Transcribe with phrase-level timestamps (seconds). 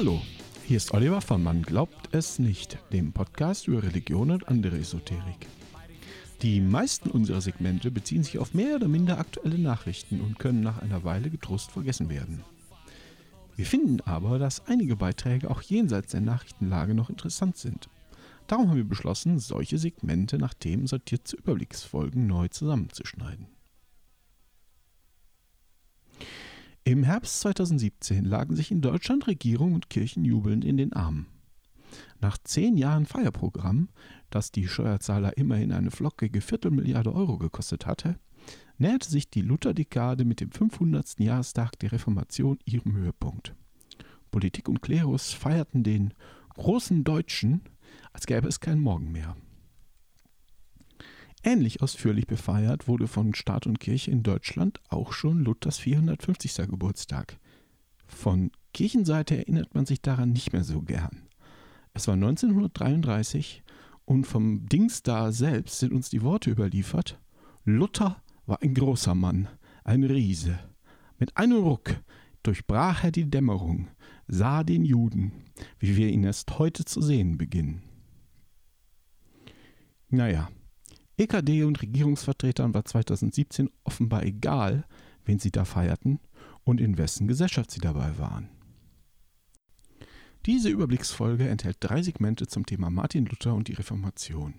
[0.00, 0.22] Hallo,
[0.66, 5.46] hier ist Oliver von Man glaubt es nicht, dem Podcast über Religion und andere Esoterik.
[6.40, 10.78] Die meisten unserer Segmente beziehen sich auf mehr oder minder aktuelle Nachrichten und können nach
[10.78, 12.42] einer Weile getrost vergessen werden.
[13.56, 17.90] Wir finden aber, dass einige Beiträge auch jenseits der Nachrichtenlage noch interessant sind.
[18.46, 23.48] Darum haben wir beschlossen, solche Segmente nach Themen sortiert zu Überblicksfolgen neu zusammenzuschneiden.
[26.84, 31.26] Im Herbst 2017 lagen sich in Deutschland Regierung und Kirchen jubelnd in den Armen.
[32.20, 33.90] Nach zehn Jahren Feierprogramm,
[34.30, 38.18] das die Steuerzahler immerhin eine flockige Viertelmilliarde Euro gekostet hatte,
[38.78, 41.20] näherte sich die Lutherdekade mit dem 500.
[41.20, 43.54] Jahrestag der Reformation ihrem Höhepunkt.
[44.30, 46.14] Politik und Klerus feierten den
[46.54, 47.60] großen Deutschen,
[48.12, 49.36] als gäbe es kein Morgen mehr.
[51.42, 56.68] Ähnlich ausführlich befeiert wurde von Staat und Kirche in Deutschland auch schon Luthers 450.
[56.68, 57.38] Geburtstag.
[58.06, 61.28] Von Kirchenseite erinnert man sich daran nicht mehr so gern.
[61.94, 63.62] Es war 1933
[64.04, 67.18] und vom Dingsda selbst sind uns die Worte überliefert.
[67.64, 69.48] Luther war ein großer Mann,
[69.82, 70.58] ein Riese.
[71.18, 72.02] Mit einem Ruck
[72.42, 73.88] durchbrach er die Dämmerung,
[74.28, 75.32] sah den Juden,
[75.78, 77.82] wie wir ihn erst heute zu sehen beginnen.
[80.08, 80.50] Naja,
[81.20, 84.86] EKD und Regierungsvertretern war 2017 offenbar egal,
[85.26, 86.18] wen sie da feierten
[86.64, 88.48] und in wessen Gesellschaft sie dabei waren.
[90.46, 94.54] Diese Überblicksfolge enthält drei Segmente zum Thema Martin Luther und die Reformation.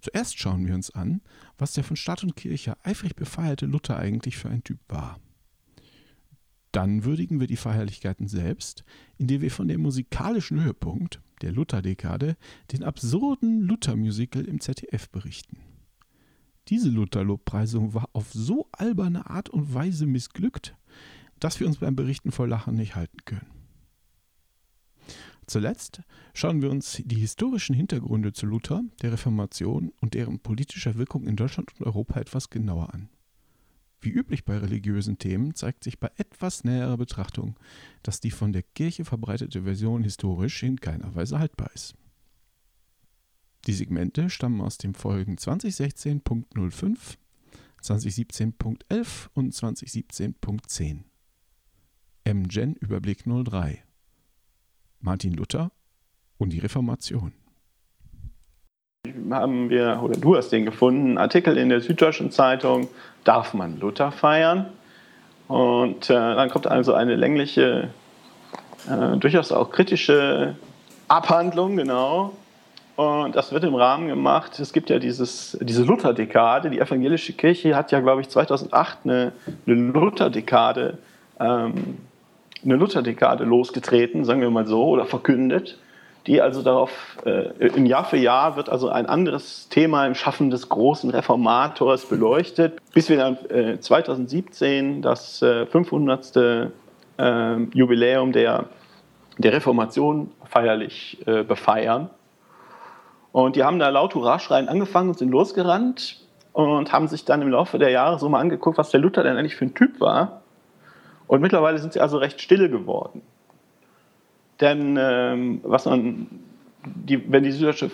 [0.00, 1.20] Zuerst schauen wir uns an,
[1.58, 5.20] was der von Staat und Kirche eifrig befeierte Luther eigentlich für ein Typ war.
[6.72, 8.84] Dann würdigen wir die Feierlichkeiten selbst,
[9.18, 12.36] indem wir von dem musikalischen Höhepunkt, der Luther-Dekade,
[12.72, 15.58] den absurden Luther-Musical im ZDF berichten.
[16.68, 20.76] Diese Luther-Lobpreisung war auf so alberne Art und Weise missglückt,
[21.40, 23.46] dass wir uns beim Berichten vor Lachen nicht halten können.
[25.46, 26.02] Zuletzt
[26.34, 31.36] schauen wir uns die historischen Hintergründe zu Luther, der Reformation und deren politischer Wirkung in
[31.36, 33.08] Deutschland und Europa etwas genauer an.
[34.00, 37.58] Wie üblich bei religiösen Themen zeigt sich bei etwas näherer Betrachtung,
[38.02, 41.96] dass die von der Kirche verbreitete Version historisch in keiner Weise haltbar ist.
[43.66, 47.16] Die Segmente stammen aus den Folgen 2016.05,
[47.82, 51.02] 2017.11 und 2017.10.
[52.24, 53.82] MGen Überblick 03.
[55.00, 55.72] Martin Luther
[56.36, 57.32] und die Reformation
[59.30, 62.88] haben wir, oder du hast den gefunden, Artikel in der Süddeutschen Zeitung,
[63.24, 64.66] darf man Luther feiern?
[65.48, 67.88] Und äh, dann kommt also eine längliche,
[68.88, 70.56] äh, durchaus auch kritische
[71.08, 72.32] Abhandlung, genau.
[72.96, 74.58] Und das wird im Rahmen gemacht.
[74.58, 76.68] Es gibt ja dieses, diese Lutherdekade.
[76.68, 79.32] Die evangelische Kirche hat ja, glaube ich, 2008 eine,
[79.66, 80.98] eine Lutherdekade,
[81.38, 81.98] ähm,
[82.64, 85.78] eine Lutherdekade losgetreten, sagen wir mal so, oder verkündet
[86.28, 90.50] die also darauf, äh, im Jahr für Jahr wird also ein anderes Thema im Schaffen
[90.50, 96.70] des großen Reformators beleuchtet, bis wir dann äh, 2017 das äh, 500.
[97.20, 98.66] Ähm, Jubiläum der,
[99.38, 102.10] der Reformation feierlich äh, befeiern.
[103.32, 106.20] Und die haben da laut Hurraschreien angefangen und sind losgerannt
[106.52, 109.36] und haben sich dann im Laufe der Jahre so mal angeguckt, was der Luther denn
[109.36, 110.42] eigentlich für ein Typ war.
[111.26, 113.22] Und mittlerweile sind sie also recht stille geworden.
[114.60, 116.26] Denn ähm, was man,
[116.84, 117.90] die, wenn die Süddeutsche,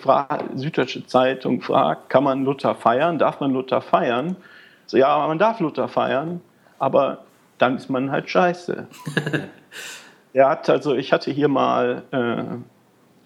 [0.55, 4.35] Süddeutsche, Zeitung fragt, kann man Luther feiern, darf man Luther feiern?
[4.87, 6.41] So, ja, man darf Luther feiern,
[6.79, 7.19] aber
[7.57, 8.87] dann ist man halt scheiße.
[10.33, 12.43] er hat, also ich hatte hier mal, äh,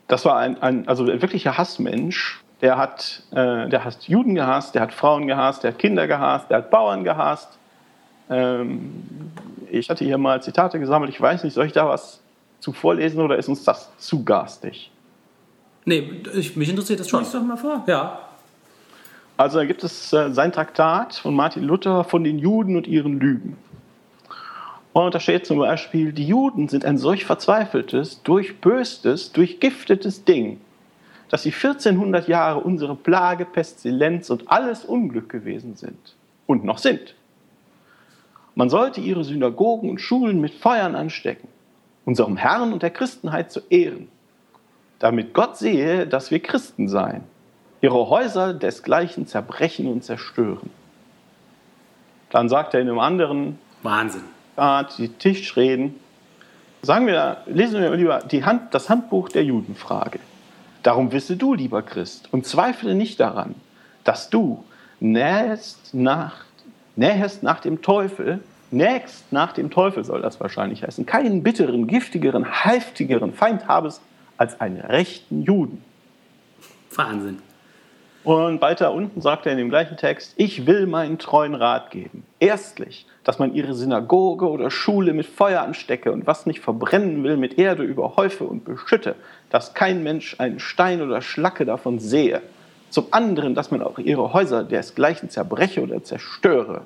[0.08, 2.44] das war ein, ein, also ein wirklicher Hassmensch.
[2.62, 6.50] Der hat, äh, der hat Juden gehasst, der hat Frauen gehasst, der hat Kinder gehasst,
[6.50, 7.58] der hat Bauern gehasst.
[8.30, 9.32] Ähm,
[9.72, 11.10] ich hatte hier mal Zitate gesammelt.
[11.10, 12.22] Ich weiß nicht, soll ich da was
[12.60, 14.92] zu vorlesen oder ist uns das zu garstig?
[15.86, 17.22] Nee, ich, mich interessiert das schon.
[17.22, 17.84] Lies doch mal vor.
[17.88, 18.20] Ja.
[19.38, 23.20] Also da gibt es äh, sein Traktat von Martin Luther von den Juden und ihren
[23.20, 23.58] Lügen.
[24.92, 30.60] Und da steht zum Beispiel, die Juden sind ein solch verzweifeltes, durchböstes, durchgiftetes Ding,
[31.30, 36.16] dass sie 1400 Jahre unsere Plage, Pestilenz und alles Unglück gewesen sind
[36.48, 37.16] und noch sind.
[38.56, 41.48] Man sollte ihre Synagogen und Schulen mit Feuern anstecken
[42.10, 44.08] unserem Herrn und der Christenheit zu ehren,
[44.98, 47.24] damit Gott sehe, dass wir Christen seien,
[47.82, 50.72] ihre Häuser desgleichen zerbrechen und zerstören.
[52.32, 54.24] Dann sagt er in einem anderen Wahnsinn.
[54.56, 56.00] Art, die Tischreden,
[56.82, 60.20] sagen wir, lesen wir lieber die Hand, das Handbuch der Judenfrage.
[60.82, 63.54] Darum wisse du, lieber Christ, und zweifle nicht daran,
[64.04, 64.64] dass du
[65.00, 66.44] nähest nach,
[66.96, 68.40] nähest nach dem Teufel
[68.72, 74.02] nächst nach dem Teufel soll das wahrscheinlich heißen, keinen bitteren, giftigeren, heftigeren Feind habe es
[74.38, 75.84] als einen rechten Juden.
[76.96, 77.42] Wahnsinn.
[78.24, 82.24] Und weiter unten sagt er in dem gleichen Text, ich will meinen treuen Rat geben.
[82.40, 87.38] Erstlich, dass man ihre Synagoge oder Schule mit Feuer anstecke und was nicht verbrennen will,
[87.38, 89.16] mit Erde überhäufe und beschütte,
[89.50, 92.42] dass kein Mensch einen Stein oder Schlacke davon sehe.
[92.90, 96.82] Zum anderen, dass man auch ihre Häuser desgleichen zerbreche oder zerstöre.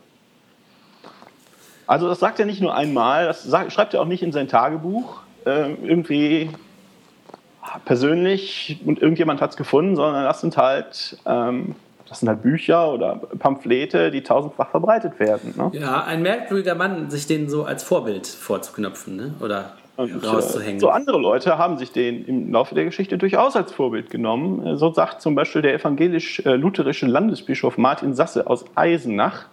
[1.88, 5.22] Also das sagt er nicht nur einmal, das schreibt er auch nicht in sein Tagebuch,
[5.46, 6.50] äh, irgendwie
[7.86, 11.76] persönlich und irgendjemand hat es gefunden, sondern das sind halt ähm,
[12.14, 15.56] das sind halt Bücher oder Pamphlete, die tausendfach verbreitet werden.
[15.58, 15.72] Ne?
[15.74, 19.34] Ja, ein merkwürdiger Mann, sich den so als Vorbild vorzuknöpfen ne?
[19.40, 20.78] oder und, rauszuhängen.
[20.78, 24.78] Äh, so andere Leute haben sich den im Laufe der Geschichte durchaus als Vorbild genommen.
[24.78, 29.46] So sagt zum Beispiel der evangelisch-lutherische Landesbischof Martin Sasse aus Eisenach,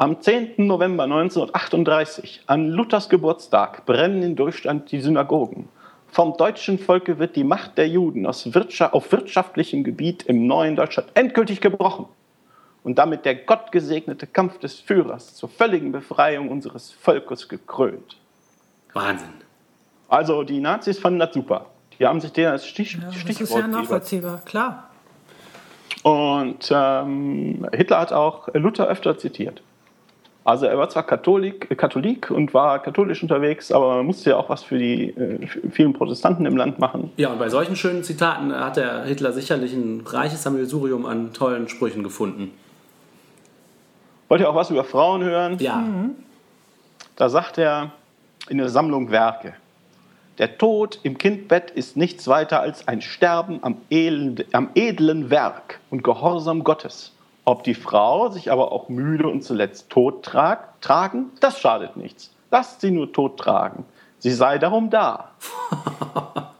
[0.00, 0.54] am 10.
[0.56, 5.68] November 1938, an Luthers Geburtstag, brennen in Durchstand die Synagogen.
[6.08, 11.10] Vom deutschen Volke wird die Macht der Juden Wirtschaft, auf wirtschaftlichem Gebiet im neuen Deutschland
[11.12, 12.06] endgültig gebrochen
[12.82, 18.16] und damit der gottgesegnete Kampf des Führers zur völligen Befreiung unseres Volkes gekrönt.
[18.94, 19.28] Wahnsinn.
[20.08, 21.66] Also die Nazis fanden das super.
[21.98, 24.88] Die haben sich den als Stich, ja, Stichwort Das ist ja nachvollziehbar, klar.
[26.02, 29.60] Und ähm, Hitler hat auch Luther öfter zitiert.
[30.44, 34.48] Also er war zwar Katholik, Katholik und war katholisch unterwegs, aber man musste ja auch
[34.48, 37.12] was für die äh, vielen Protestanten im Land machen.
[37.18, 41.68] Ja, und bei solchen schönen Zitaten hat der Hitler sicherlich ein reiches Sammelsurium an tollen
[41.68, 42.52] Sprüchen gefunden.
[44.28, 45.58] Wollt ihr auch was über Frauen hören?
[45.58, 45.76] Ja.
[45.76, 46.14] Mhm.
[47.16, 47.92] Da sagt er
[48.48, 49.52] in der Sammlung Werke,
[50.38, 55.80] der Tod im Kindbett ist nichts weiter als ein Sterben am, elend, am edlen Werk
[55.90, 57.12] und Gehorsam Gottes.
[57.44, 62.30] Ob die Frau sich aber auch müde und zuletzt tot trag, tragen, das schadet nichts.
[62.50, 63.84] Lasst sie nur tot tragen.
[64.18, 65.30] Sie sei darum da.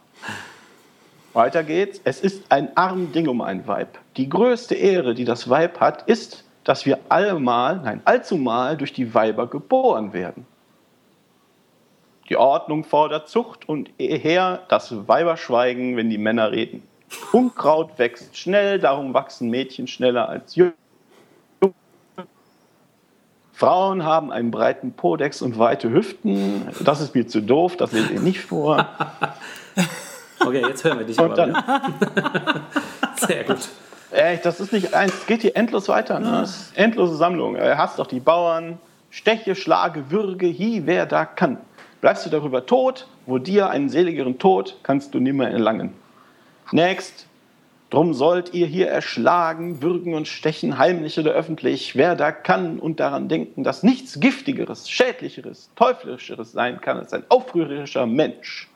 [1.33, 2.01] Weiter geht's.
[2.05, 3.99] Es ist ein arm Ding um ein Weib.
[4.17, 9.15] Die größte Ehre, die das Weib hat, ist, dass wir allemal, nein, allzumal durch die
[9.15, 10.47] Weiber geboren werden.
[12.29, 16.83] Die Ordnung fordert Zucht und eher das Weiberschweigen, wenn die Männer reden.
[17.33, 20.75] Unkraut wächst schnell, darum wachsen Mädchen schneller als Jungen.
[23.53, 26.67] Frauen haben einen breiten Podex und weite Hüften.
[26.83, 28.89] Das ist mir zu doof, das lese ich nicht vor.
[30.41, 31.47] okay, jetzt hören wir dich und aber.
[31.47, 32.63] Dann,
[33.17, 33.69] Sehr gut.
[34.13, 36.19] Ey, das ist nicht eins, es geht hier endlos weiter.
[36.19, 36.49] Ne?
[36.75, 37.55] Endlose Sammlung.
[37.55, 38.79] Er hasst doch die Bauern.
[39.11, 41.59] Steche, schlage, würge, hi, wer da kann.
[42.01, 45.93] Bleibst du darüber tot, wo dir einen seligeren Tod kannst du nimmer erlangen.
[46.73, 47.27] Next.
[47.91, 53.01] Drum sollt ihr hier erschlagen, würgen und stechen, heimlich oder öffentlich, wer da kann und
[53.01, 58.69] daran denken, dass nichts Giftigeres, Schädlicheres, Teuflischeres sein kann als ein aufrührerischer Mensch,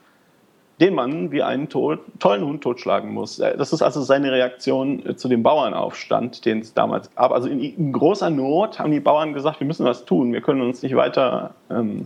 [0.81, 3.39] den man wie einen to tollen Hund totschlagen muss.
[3.39, 7.31] Äh, das ist also seine Reaktion äh, zu dem Bauernaufstand, den es damals gab.
[7.31, 10.59] Also in, in, großer Not haben die Bauern gesagt, wir müssen was tun, wir können
[10.59, 12.05] uns nicht weiter, ähm,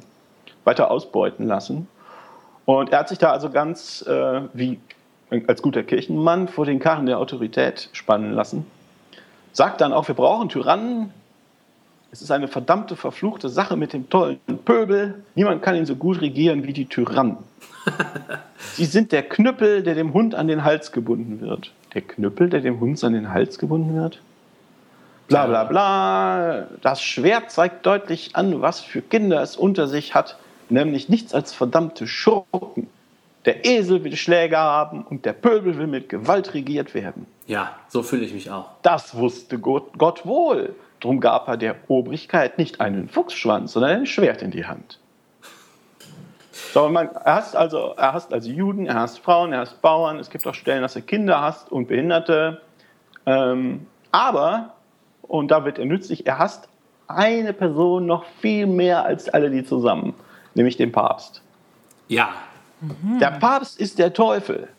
[0.63, 1.87] weiter ausbeuten lassen.
[2.65, 4.77] Und er hat sich da also ganz, äh, wie
[5.47, 8.65] als guter Kirchenmann vor den Karren der Autorität spannen lassen.
[9.53, 11.11] Sagt dann auch, wir brauchen Tyrannen.
[12.11, 15.23] Es ist eine verdammte, verfluchte Sache mit dem tollen Pöbel.
[15.35, 17.37] Niemand kann ihn so gut regieren wie die Tyrannen.
[18.57, 21.71] Sie sind der Knüppel, der dem Hund an den Hals gebunden wird.
[21.93, 24.19] Der Knüppel, der dem Hund an den Hals gebunden wird?
[25.27, 26.67] Bla bla bla.
[26.81, 30.37] Das Schwert zeigt deutlich an, was für Kinder es unter sich hat,
[30.69, 32.87] nämlich nichts als verdammte Schurken.
[33.49, 37.25] Der Esel will Schläge haben und der Pöbel will mit Gewalt regiert werden.
[37.47, 38.69] Ja, so fühle ich mich auch.
[38.83, 40.75] Das wusste Gott, Gott wohl.
[40.99, 44.99] Drum gab er der Obrigkeit nicht einen Fuchsschwanz, sondern ein Schwert in die Hand.
[46.75, 50.19] So, man, er, hasst also, er hasst also Juden, er hasst Frauen, er hasst Bauern.
[50.19, 52.61] Es gibt auch Stellen, dass er Kinder hasst und Behinderte.
[53.25, 54.73] Ähm, aber,
[55.23, 56.69] und da wird er nützlich, er hasst
[57.07, 60.13] eine Person noch viel mehr als alle die zusammen,
[60.53, 61.41] nämlich den Papst.
[62.09, 62.29] Ja,
[62.81, 64.69] der Papst ist der Teufel.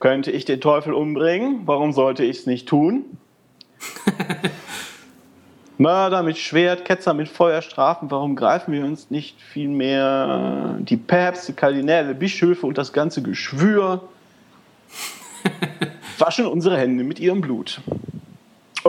[0.00, 1.62] Könnte ich den Teufel umbringen?
[1.64, 3.04] Warum sollte ich es nicht tun?
[5.78, 8.10] Mörder mit Schwert, Ketzer mit Feuer strafen.
[8.10, 14.02] Warum greifen wir uns nicht vielmehr die Päpste, Kardinäle, Bischöfe und das ganze Geschwür?
[16.18, 17.80] Waschen unsere Hände mit ihrem Blut.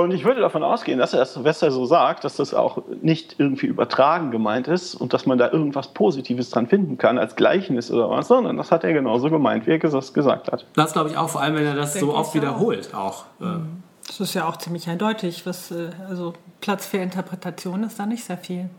[0.02, 2.82] Und ich würde davon ausgehen, dass er das, was er so sagt, dass das auch
[3.02, 7.36] nicht irgendwie übertragen gemeint ist und dass man da irgendwas Positives dran finden kann als
[7.36, 10.66] Gleichnis oder was, sondern das hat er genauso gemeint, wie er das gesagt hat.
[10.76, 13.26] Das glaube ich auch, vor allem wenn er das so oft wiederholt auch.
[13.40, 13.84] Mhm.
[14.08, 18.24] Das ist ja auch ziemlich eindeutig, was, äh, also Platz für Interpretation ist da nicht
[18.24, 18.70] sehr viel.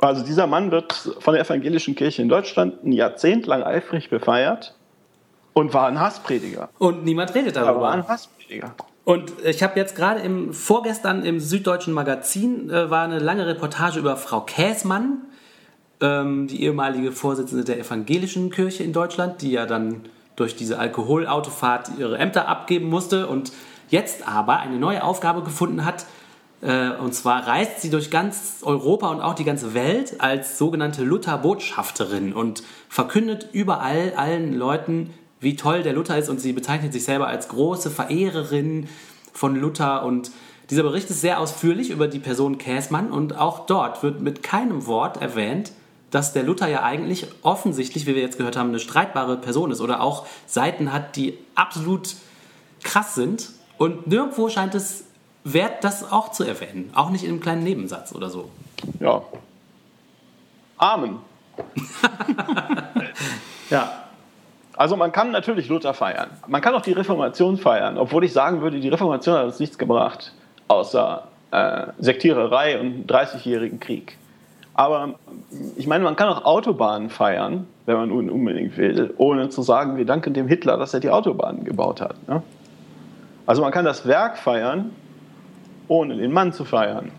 [0.00, 4.74] Also dieser Mann wird von der evangelischen Kirche in Deutschland ein Jahrzehnt lang eifrig befeiert
[5.52, 6.70] und war ein Hassprediger.
[6.78, 7.82] Und niemand redet Er darüber.
[7.82, 8.74] war ein Hassprediger.
[9.04, 13.98] Und ich habe jetzt gerade im vorgestern im Süddeutschen Magazin äh, war eine lange Reportage
[13.98, 15.22] über Frau Käsmann,
[16.00, 20.02] ähm, die ehemalige Vorsitzende der evangelischen Kirche in Deutschland, die ja dann
[20.36, 23.52] durch diese Alkoholautofahrt ihre Ämter abgeben musste und
[23.88, 26.06] jetzt aber eine neue Aufgabe gefunden hat.
[26.60, 31.02] Äh, und zwar reist sie durch ganz Europa und auch die ganze Welt als sogenannte
[31.02, 35.10] Luther-Botschafterin und verkündet überall allen Leuten,
[35.42, 38.88] wie toll der Luther ist und sie bezeichnet sich selber als große Verehrerin
[39.32, 40.30] von Luther und
[40.70, 44.86] dieser Bericht ist sehr ausführlich über die Person Käsmann und auch dort wird mit keinem
[44.86, 45.72] Wort erwähnt,
[46.10, 49.80] dass der Luther ja eigentlich offensichtlich, wie wir jetzt gehört haben, eine streitbare Person ist
[49.80, 52.14] oder auch Seiten hat, die absolut
[52.82, 55.04] krass sind und nirgendwo scheint es
[55.44, 58.48] wert, das auch zu erwähnen, auch nicht in einem kleinen Nebensatz oder so.
[59.00, 59.22] Ja.
[60.78, 61.18] Amen.
[63.70, 64.01] Ja,
[64.82, 66.30] Also man kann natürlich Luther feiern.
[66.48, 69.78] Man kann auch die Reformation feiern, obwohl ich sagen würde, die Reformation hat uns nichts
[69.78, 70.32] gebracht,
[70.66, 71.22] außer
[71.52, 74.18] äh, Sektiererei und 30-jährigen Krieg.
[74.74, 75.10] Aber
[75.76, 79.96] ich meine, man kann auch Autobahnen feiern, wenn man un- unbedingt will, ohne zu sagen,
[79.98, 82.16] wir danken dem Hitler, dass er die Autobahnen gebaut hat.
[82.26, 82.42] Ne?
[83.46, 84.90] Also man kann das Werk feiern,
[85.86, 87.12] ohne den Mann zu feiern.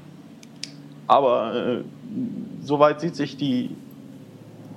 [1.08, 1.82] Aber äh,
[2.62, 3.74] soweit sieht sich die,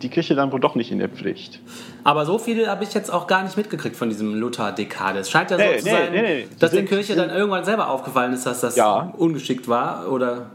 [0.03, 1.61] die Kirche dann wohl doch nicht in der Pflicht.
[2.05, 5.19] aber so viel habe ich jetzt auch gar nicht mitgekriegt von diesem Luther-Dekade.
[5.21, 6.43] Es scheint ja Nee, so zu nee, sein, nee, nee.
[6.43, 9.12] dass Die der sind- Kirche die dann sind- irgendwann selber aufgefallen ist, dass das Ja.
[9.17, 10.50] ungeschickt war oder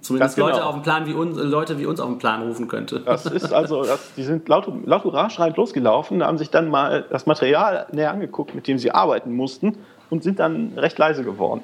[0.00, 0.48] zumindest genau.
[0.48, 3.00] Leute auf dem Plan wie uns, Leute wie uns auf den Plan rufen könnte.
[3.00, 7.04] Das ist also, das, die sind laut, laut Hurra schreiend losgelaufen, haben sich dann mal
[7.10, 9.76] das Material näher angeguckt, mit dem sie arbeiten mussten
[10.08, 11.60] und sind dann recht leise geworden.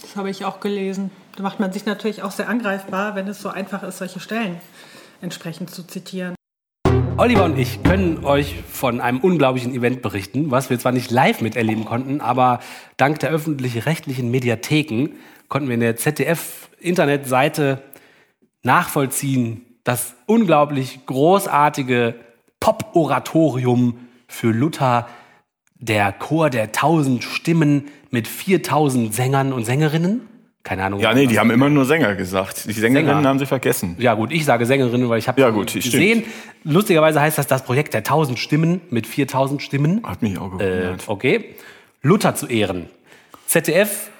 [0.00, 1.10] Das habe ich auch gelesen.
[1.36, 4.58] Da macht man sich natürlich auch sehr angreifbar, wenn es so einfach ist, solche Stellen
[5.20, 6.35] entsprechend zu zitieren.
[7.18, 11.40] Oliver und ich können euch von einem unglaublichen Event berichten, was wir zwar nicht live
[11.40, 12.60] miterleben konnten, aber
[12.98, 15.14] dank der öffentlich-rechtlichen Mediatheken
[15.48, 17.82] konnten wir in der ZDF-Internetseite
[18.62, 22.16] nachvollziehen, das unglaublich großartige
[22.60, 25.08] Pop-Oratorium für Luther,
[25.74, 30.28] der Chor der tausend Stimmen mit 4000 Sängern und Sängerinnen.
[30.66, 30.98] Keine Ahnung.
[30.98, 32.64] Ja, nee, die haben immer nur Sänger gesagt.
[32.66, 33.28] Die Sängerinnen Sänger.
[33.28, 33.94] haben sie vergessen.
[34.00, 35.84] Ja gut, ich sage Sängerinnen, weil ich habe Ja, gut, stimmt.
[35.84, 36.24] gesehen.
[36.64, 40.02] Lustigerweise heißt das das Projekt der 1000 Stimmen mit 4000 Stimmen.
[40.04, 41.04] Hat mich auch Äh, gewundert.
[41.06, 41.54] okay.
[42.02, 42.88] Luther zu ehren.
[43.46, 44.10] ZDF,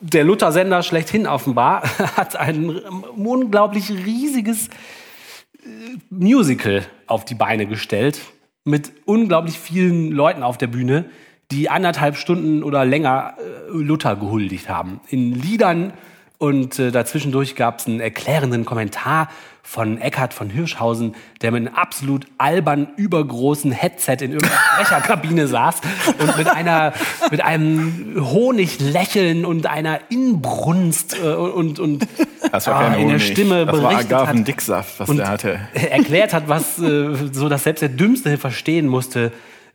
[0.00, 1.82] der Luther-Sender schlechthin offenbar,
[2.16, 2.70] hat ein
[3.14, 5.68] unglaublich riesiges äh,
[6.08, 8.20] Musical auf die Beine gestellt.
[8.64, 11.04] Mit unglaublich vielen Leuten auf der Bühne,
[11.52, 15.00] die anderthalb Stunden oder länger äh, Luther gehuldigt haben.
[15.08, 15.92] In Liedern
[16.38, 19.28] und äh, dazwischendurch gab es einen erklärenden Kommentar
[19.62, 25.76] von Eckhard von Hirschhausen, der mit einem absolut albern übergroßen Headset in irgendeiner Sprecherkabine saß
[26.18, 26.94] und mit einer
[27.30, 32.08] mit einem Honiglächeln und einer Inbrunst äh, und und
[32.50, 33.18] Das war ah, in der.
[33.20, 35.60] Stimme Das war berichtet hat Agavendicksaft, was und der hatte.
[35.74, 39.30] erklärt hat, was äh, so dass selbst der Dümmste verstehen musste.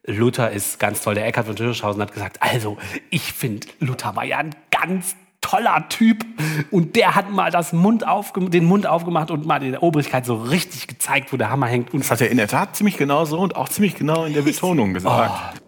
[0.07, 1.15] Luther ist ganz toll.
[1.15, 2.77] Der Eckhard von Hirschhausen hat gesagt, also
[3.09, 6.25] ich finde, Luther war ja ein ganz toller Typ
[6.71, 8.03] und der hat mal das Mund
[8.37, 11.93] den Mund aufgemacht und mal der Obrigkeit so richtig gezeigt, wo der Hammer hängt.
[11.93, 14.33] Und Das hat er in der Tat ziemlich genau so und auch ziemlich genau in
[14.33, 15.61] der Betonung gesagt.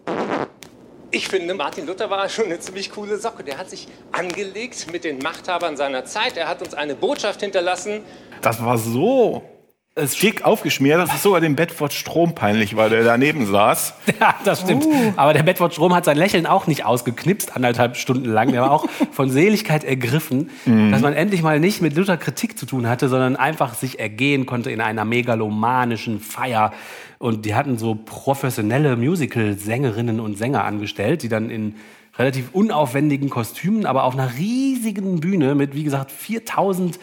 [1.12, 3.42] Ich finde, Martin Luther war schon eine ziemlich coole Socke.
[3.42, 6.36] Der hat sich angelegt mit den Machthabern seiner Zeit.
[6.36, 8.02] Er hat uns eine Botschaft hinterlassen.
[8.42, 9.42] Das war so
[9.96, 13.94] dick aufgeschmiert, dass es sogar dem Bedford Strom peinlich war, der daneben saß.
[14.20, 14.86] Ja, das stimmt.
[15.16, 18.52] Aber der Bedford Strom hat sein Lächeln auch nicht ausgeknipst, anderthalb Stunden lang.
[18.52, 22.66] Der war auch von Seligkeit ergriffen, dass man endlich mal nicht mit Luther Kritik zu
[22.66, 26.72] tun hatte, sondern einfach sich ergehen konnte in einer megalomanischen Feier.
[27.18, 31.76] Und die hatten so professionelle Musical-Sängerinnen und Sänger angestellt, die dann in
[32.18, 36.98] relativ unaufwendigen Kostümen, aber auf einer riesigen Bühne mit, wie gesagt, 4000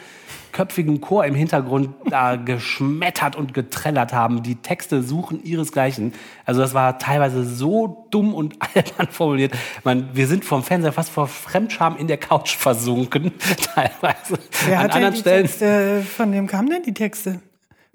[0.58, 4.42] köpfigen Chor im Hintergrund da geschmettert und getrellert haben.
[4.42, 6.14] Die Texte suchen ihresgleichen.
[6.46, 9.54] Also das war teilweise so dumm und albern formuliert.
[9.84, 13.34] Man, wir sind vom Fernseher fast vor Fremdscham in der Couch versunken,
[13.76, 14.40] teilweise.
[14.66, 15.44] Wer An hat denn anderen die Stellen.
[15.44, 17.40] Texte, von wem kamen denn die Texte?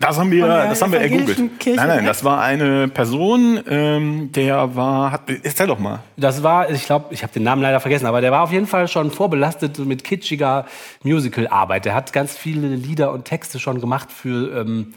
[0.03, 1.59] Das haben wir, das haben wir ergoogelt.
[1.61, 6.01] Kirche Nein, nein, das war eine Person, ähm, der war, hat, erzähl doch mal.
[6.17, 8.67] Das war, ich glaube, ich habe den Namen leider vergessen, aber der war auf jeden
[8.67, 10.67] Fall schon vorbelastet mit kitschiger
[11.05, 11.85] Musical-Arbeit.
[11.85, 14.95] Der hat ganz viele Lieder und Texte schon gemacht für, ähm,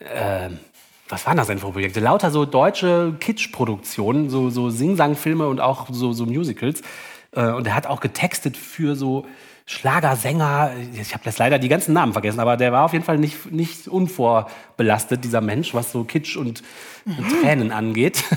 [0.00, 0.50] äh,
[1.08, 2.00] was waren das denn für Projekte?
[2.00, 6.82] Lauter so deutsche Kitsch-Produktionen, so, so Sing-Sang-Filme und auch so, so Musicals.
[7.32, 9.24] Äh, und er hat auch getextet für so
[9.66, 10.72] Schlagersänger.
[11.00, 13.50] Ich habe jetzt leider die ganzen Namen vergessen, aber der war auf jeden Fall nicht,
[13.50, 16.62] nicht unvorbelastet, dieser Mensch, was so Kitsch und,
[17.06, 18.24] und Tränen angeht.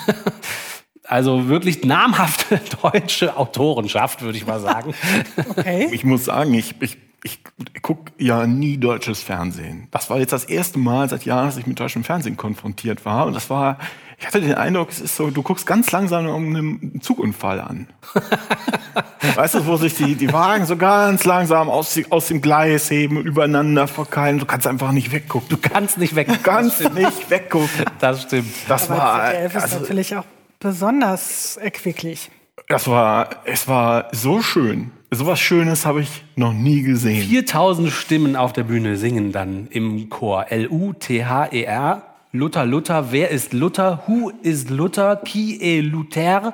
[1.10, 4.94] Also wirklich namhafte deutsche Autorenschaft, würde ich mal sagen.
[5.50, 5.88] Okay.
[5.92, 7.40] Ich muss sagen, ich, ich, ich
[7.82, 9.88] gucke ja nie deutsches Fernsehen.
[9.92, 13.26] Das war jetzt das erste Mal seit Jahren, dass ich mit deutschem Fernsehen konfrontiert war.
[13.26, 13.78] Und das war,
[14.20, 17.88] ich hatte den Eindruck, es ist so, du guckst ganz langsam um einen Zugunfall an.
[19.36, 23.22] weißt du, wo sich die, die Wagen so ganz langsam aus, aus dem Gleis heben,
[23.22, 24.40] übereinander verkeilen.
[24.40, 25.50] Du kannst einfach nicht weggucken.
[25.50, 26.28] Du kannst nicht weg.
[26.28, 27.86] Du kannst nicht weggucken.
[28.00, 28.52] Das stimmt.
[28.68, 30.26] Das Aber war, ZDF ist also, natürlich auch
[30.60, 32.32] besonders erquicklich.
[32.70, 34.92] das war, es war so schön.
[35.12, 37.24] Sowas Schönes habe ich noch nie gesehen.
[37.24, 40.48] 4000 Stimmen auf der Bühne singen dann im Chor.
[40.50, 42.02] L-U-T-H-E-R.
[42.38, 43.12] Luther, Luther.
[43.12, 44.04] Wer ist Luther?
[44.06, 45.16] Who is Luther?
[45.16, 46.54] Qui est Luther?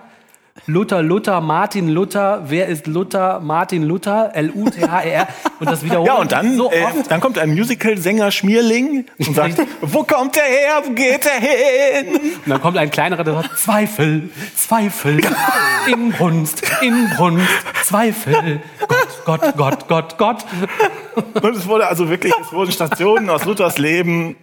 [0.65, 2.43] Luther, Luther, Martin Luther.
[2.45, 3.41] Wer ist Luther?
[3.41, 4.31] Martin Luther.
[4.33, 5.27] L-U-T-H-E-R.
[5.59, 9.57] Und das wiederholt Ja, und dann, so äh, dann kommt ein Musical-Sänger Schmierling und sagt,
[9.81, 12.19] wo kommt der her, wo geht er hin?
[12.45, 15.19] Und dann kommt ein kleinerer, der sagt, Zweifel, Zweifel,
[15.91, 17.49] Inbrunst, Inbrunst,
[17.83, 18.61] Zweifel,
[19.25, 20.45] Gott, Gott, Gott, Gott, Gott.
[21.41, 24.37] Und es wurde also wirklich, es wurden Stationen aus Luthers Leben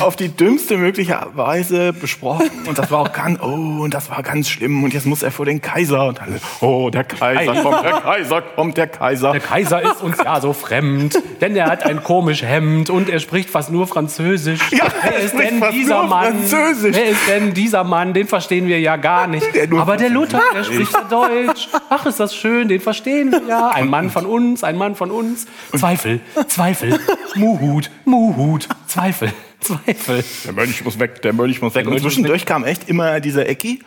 [0.00, 2.50] auf die dümmste mögliche Weise besprochen.
[2.66, 4.82] Und das war auch ganz, oh, und das war ganz schlimm.
[4.82, 6.06] Und jetzt muss er vor den Kaiser.
[6.06, 9.32] Und alle, oh, der Kaiser kommt, der Kaiser kommt, der Kaiser.
[9.32, 13.20] Der Kaiser ist uns ja so fremd, denn er hat ein komisch Hemd und er
[13.20, 14.60] spricht fast nur Französisch.
[14.72, 16.38] Ja, Wer er ist denn dieser Mann?
[16.48, 16.96] Französisch.
[16.96, 18.14] Wer ist denn dieser Mann?
[18.14, 19.54] Den verstehen wir ja gar nicht.
[19.54, 21.68] Der Aber der Luther, der spricht Deutsch.
[21.90, 23.68] Ach, ist das schön, den verstehen wir ja.
[23.68, 25.46] Ein Mann von uns, ein Mann von uns.
[25.76, 26.98] Zweifel, Zweifel,
[27.34, 29.32] Muhut, Muhut, Zweifel,
[29.64, 30.24] Zweifel.
[30.44, 31.86] Der Mönch muss weg, der Mönch muss weg.
[31.86, 33.80] Und Mönch zwischendurch kam echt immer dieser Ecki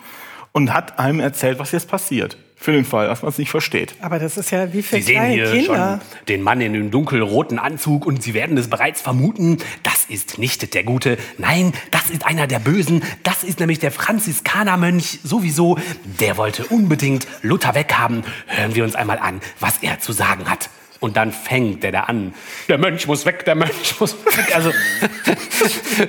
[0.52, 2.36] und hat einem erzählt, was jetzt passiert.
[2.60, 3.94] Für den Fall, dass man es nicht versteht.
[4.00, 6.00] Aber das ist ja wie für Sie sehen kleine hier Kinder.
[6.00, 10.38] schon den Mann in dem dunkelroten Anzug und Sie werden es bereits vermuten, das ist
[10.38, 11.18] nicht der Gute.
[11.38, 13.04] Nein, das ist einer der Bösen.
[13.22, 15.78] Das ist nämlich der Franziskanermönch sowieso.
[16.18, 18.24] Der wollte unbedingt Luther weghaben.
[18.48, 20.68] Hören wir uns einmal an, was er zu sagen hat.
[21.00, 22.34] Und dann fängt der da an.
[22.68, 24.52] Der Mönch muss weg, der Mönch muss weg.
[24.54, 24.72] Also,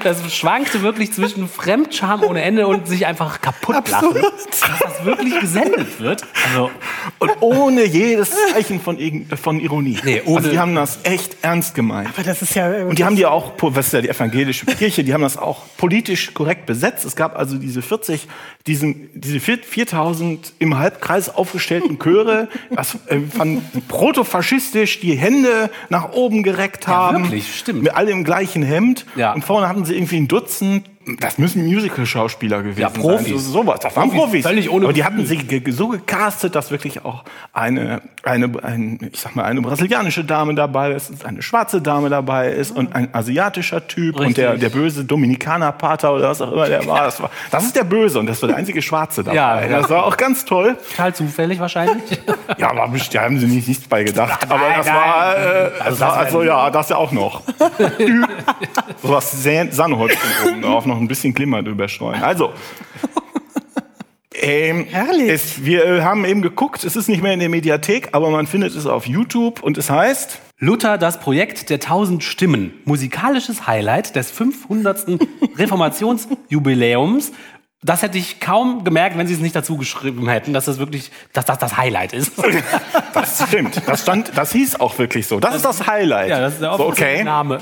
[0.03, 4.15] das schwankte wirklich zwischen Fremdscham ohne Ende und sich einfach kaputt lachen.
[4.15, 6.23] Dass das wirklich gesendet wird.
[6.47, 6.71] Also,
[7.19, 9.97] Und ohne jedes Zeichen von, irgend- von Ironie.
[10.03, 12.09] Nee, ohne- Also die haben das echt ernst gemeint.
[12.13, 12.69] Aber das ist ja.
[12.85, 15.63] Und die haben die auch, was ist ja die evangelische Kirche, die haben das auch
[15.77, 17.05] politisch korrekt besetzt.
[17.05, 18.27] Es gab also diese 40,
[18.67, 23.61] diesen, diese 4 4000 im Halbkreis aufgestellten Chöre, was äh, von
[24.79, 27.23] protofaschistisch die Hände nach oben gereckt haben.
[27.23, 27.83] wirklich, stimmt.
[27.83, 29.05] Mit alle im gleichen Hemd.
[29.15, 29.33] Ja.
[29.33, 30.89] Und vorne hatten sie irgendwie ein Dutzend.
[31.21, 33.27] Das müssen Musical-Schauspieler gewesen Ja, Profis.
[33.29, 33.37] sein.
[33.39, 33.79] So, sowas.
[33.81, 34.45] Das waren Profis, Profis.
[34.45, 39.09] völlig ohne Aber die hatten sie ge- so gecastet, dass wirklich auch eine, eine, ein,
[39.11, 43.13] ich sag mal, eine brasilianische Dame dabei ist, eine schwarze Dame dabei ist und ein
[43.15, 44.71] asiatischer Typ und der, Richtig.
[44.71, 47.05] der böse Dominikaner-Pater oder was auch immer der war.
[47.05, 47.31] Das, war.
[47.49, 49.37] das ist der Böse und das war der einzige Schwarze dabei.
[49.37, 49.79] Ja, ja.
[49.79, 50.75] Das war auch ganz toll.
[50.91, 52.19] total zufällig wahrscheinlich.
[52.57, 54.43] Ja, aber da haben sie nicht, nichts bei gedacht.
[54.49, 54.95] Aber Nein, das nein.
[54.95, 55.39] war, äh,
[55.79, 57.41] Also das war, das also ja, das ja auch noch.
[59.01, 60.13] so was Sahneholz
[60.45, 62.21] oben drauf, noch ein bisschen Glimmer drüber streuen.
[62.21, 62.51] Also.
[64.41, 65.29] Ähm, Herrlich.
[65.29, 68.47] Es, wir äh, haben eben geguckt, es ist nicht mehr in der Mediathek, aber man
[68.47, 72.73] findet es auf YouTube und es heißt Luther, das Projekt der tausend Stimmen.
[72.85, 75.05] Musikalisches Highlight des 500.
[75.57, 77.31] Reformationsjubiläums.
[77.81, 81.11] Das hätte ich kaum gemerkt, wenn Sie es nicht dazu geschrieben hätten, dass das wirklich,
[81.31, 82.33] dass das das Highlight ist.
[83.13, 83.81] Das stimmt.
[83.85, 85.39] Das stand, das hieß auch wirklich so.
[85.39, 86.29] Das ist das Highlight.
[86.29, 87.23] Ja, das ist der so, offizielle okay.
[87.23, 87.59] Name.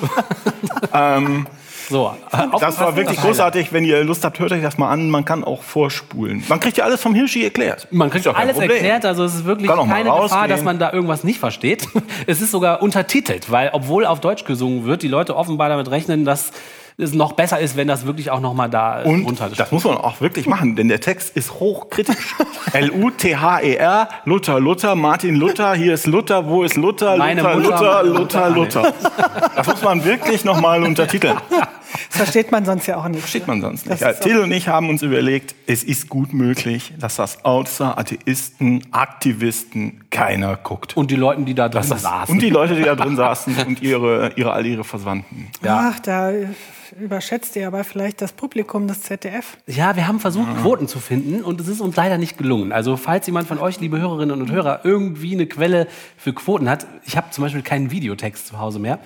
[1.89, 2.13] So,
[2.59, 3.71] Das war wirklich großartig.
[3.71, 5.09] Wenn ihr Lust habt, hört euch das mal an.
[5.09, 6.43] Man kann auch vorspulen.
[6.49, 7.87] Man kriegt ja alles vom Hirschi erklärt.
[7.91, 8.71] Man kriegt kein alles Problem.
[8.71, 11.87] erklärt, also es ist wirklich auch keine Gefahr, dass man da irgendwas nicht versteht.
[12.25, 16.25] Es ist sogar untertitelt, weil obwohl auf Deutsch gesungen wird, die Leute offenbar damit rechnen,
[16.25, 16.51] dass
[16.97, 19.83] es noch besser ist, wenn das wirklich auch noch mal da Und runter das muss
[19.83, 22.35] man auch wirklich machen, denn der Text ist hochkritisch.
[22.73, 28.49] L-U-T-H-E-R, E Luther, Luther, Martin Luther, hier ist Luther, wo ist Luther, Luther, Luther, Luther,
[28.49, 28.49] Mutter.
[28.49, 28.93] Luther.
[29.55, 31.37] Das muss man wirklich nochmal untertiteln.
[32.09, 33.19] Das versteht man sonst ja auch nicht.
[33.21, 34.01] Versteht man sonst nicht.
[34.01, 38.81] Ja, Till und ich haben uns überlegt, es ist gut möglich, dass das außer Atheisten,
[38.91, 40.95] Aktivisten keiner guckt.
[40.97, 42.33] Und die Leute, die da drin Das- saßen.
[42.33, 45.47] Und die Leute, die da drin saßen und ihre, ihre, all ihre Verwandten.
[45.65, 46.31] Ach, da
[46.99, 49.57] überschätzt ihr aber vielleicht das Publikum des ZDF.
[49.67, 52.71] Ja, wir haben versucht, Quoten zu finden und es ist uns leider nicht gelungen.
[52.71, 56.87] Also falls jemand von euch, liebe Hörerinnen und Hörer, irgendwie eine Quelle für Quoten hat,
[57.05, 58.99] ich habe zum Beispiel keinen Videotext zu Hause mehr,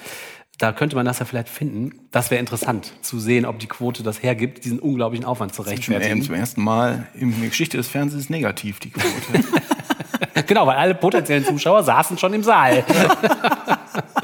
[0.62, 1.91] da könnte man das ja vielleicht finden.
[2.12, 6.21] Das wäre interessant zu sehen, ob die Quote das hergibt, diesen unglaublichen Aufwand zu rechtfertigen.
[6.21, 9.43] zum ersten Mal in der Geschichte des Fernsehens negativ, die Quote.
[10.45, 12.84] genau, weil alle potenziellen Zuschauer saßen schon im Saal.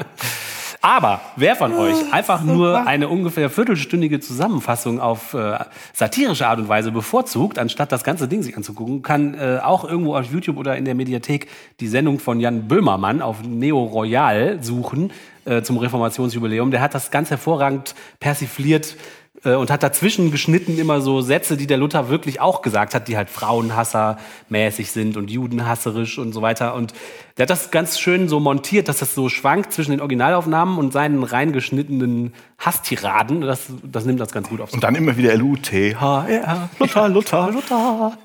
[0.80, 5.58] Aber wer von euch einfach nur eine ungefähr viertelstündige Zusammenfassung auf äh,
[5.92, 10.14] satirische Art und Weise bevorzugt, anstatt das ganze Ding sich anzugucken, kann äh, auch irgendwo
[10.14, 11.48] auf YouTube oder in der Mediathek
[11.80, 15.10] die Sendung von Jan Böhmermann auf Neo Royal suchen
[15.44, 16.70] äh, zum Reformationsjubiläum.
[16.70, 18.96] Der hat das ganz hervorragend persifliert
[19.44, 23.16] und hat dazwischen geschnitten immer so Sätze, die der Luther wirklich auch gesagt hat, die
[23.16, 26.74] halt Frauenhasser-mäßig sind und Judenhasserisch und so weiter.
[26.74, 26.92] Und
[27.36, 30.92] der hat das ganz schön so montiert, dass das so schwankt zwischen den Originalaufnahmen und
[30.92, 33.42] seinen reingeschnittenen Hasstiraden.
[33.42, 34.72] Das, das nimmt das ganz gut auf.
[34.72, 38.18] Und dann immer wieder L-U-T-H-R, Luther, Luther, Luther.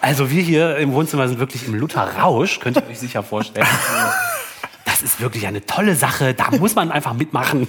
[0.00, 3.66] Also wir hier im Wohnzimmer sind wirklich im Luther-Rausch, könnt ihr euch sicher vorstellen.
[4.96, 7.68] Das ist wirklich eine tolle Sache, da muss man einfach mitmachen.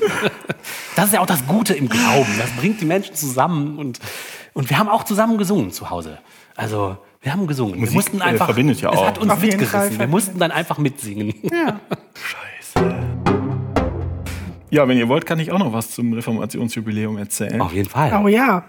[0.96, 4.00] Das ist ja auch das Gute im Glauben, das bringt die Menschen zusammen und,
[4.54, 6.20] und wir haben auch zusammen gesungen zu Hause.
[6.56, 7.74] Also wir haben gesungen.
[7.74, 9.08] wir Musik, mussten äh, einfach, verbindet ja es auch.
[9.08, 10.00] hat uns Auf mitgerissen.
[10.00, 11.34] Wir mussten dann einfach mitsingen.
[11.52, 11.82] Ja.
[12.13, 12.96] Scheiße.
[14.70, 17.60] Ja, wenn ihr wollt, kann ich auch noch was zum Reformationsjubiläum erzählen.
[17.60, 18.22] Auf jeden Fall.
[18.24, 18.63] Oh ja.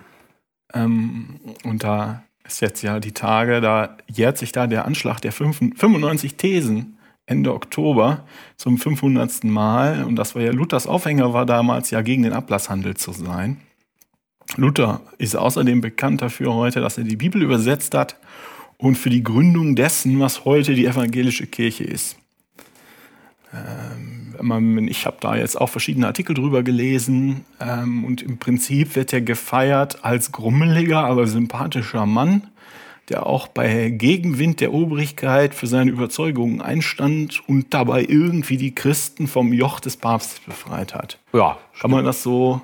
[0.74, 5.30] Ähm, und da ist jetzt ja die Tage, da jährt sich da der Anschlag der
[5.30, 6.97] 95 Thesen
[7.28, 8.24] Ende Oktober
[8.56, 9.44] zum 500.
[9.44, 10.04] Mal.
[10.04, 13.58] Und das war ja Luthers Aufhänger, war damals ja gegen den Ablasshandel zu sein.
[14.56, 18.16] Luther ist außerdem bekannt dafür heute, dass er die Bibel übersetzt hat
[18.78, 22.16] und für die Gründung dessen, was heute die evangelische Kirche ist.
[23.52, 29.12] Ähm, ich habe da jetzt auch verschiedene Artikel drüber gelesen ähm, und im Prinzip wird
[29.12, 32.46] er gefeiert als grummeliger, aber sympathischer Mann,
[33.08, 39.26] der auch bei Gegenwind der Obrigkeit für seine Überzeugungen einstand und dabei irgendwie die Christen
[39.26, 41.18] vom Joch des Papstes befreit hat.
[41.32, 42.60] Ja, Kann man das so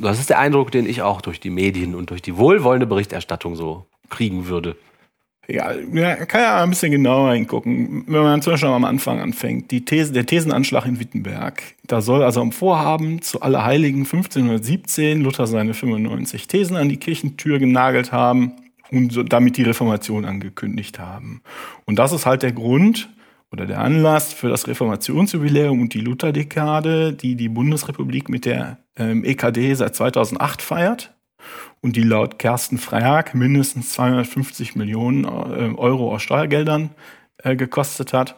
[0.00, 3.56] das ist der Eindruck, den ich auch durch die Medien und durch die wohlwollende Berichterstattung
[3.56, 4.76] so kriegen würde.
[5.50, 8.04] Ja, ja, kann ja ein bisschen genauer hingucken.
[8.06, 12.22] Wenn man zum Beispiel am Anfang anfängt, die These, der Thesenanschlag in Wittenberg, da soll
[12.22, 18.52] also am Vorhaben zu Allerheiligen 1517 Luther seine 95 Thesen an die Kirchentür genagelt haben
[18.90, 21.42] und damit die Reformation angekündigt haben.
[21.84, 23.08] Und das ist halt der Grund
[23.50, 29.24] oder der Anlass für das Reformationsjubiläum und die Lutherdekade, die die Bundesrepublik mit der ähm,
[29.24, 31.14] EKD seit 2008 feiert
[31.80, 35.28] und die laut Kersten Freyag mindestens 250 Millionen äh,
[35.76, 36.90] Euro aus Steuergeldern
[37.38, 38.36] äh, gekostet hat.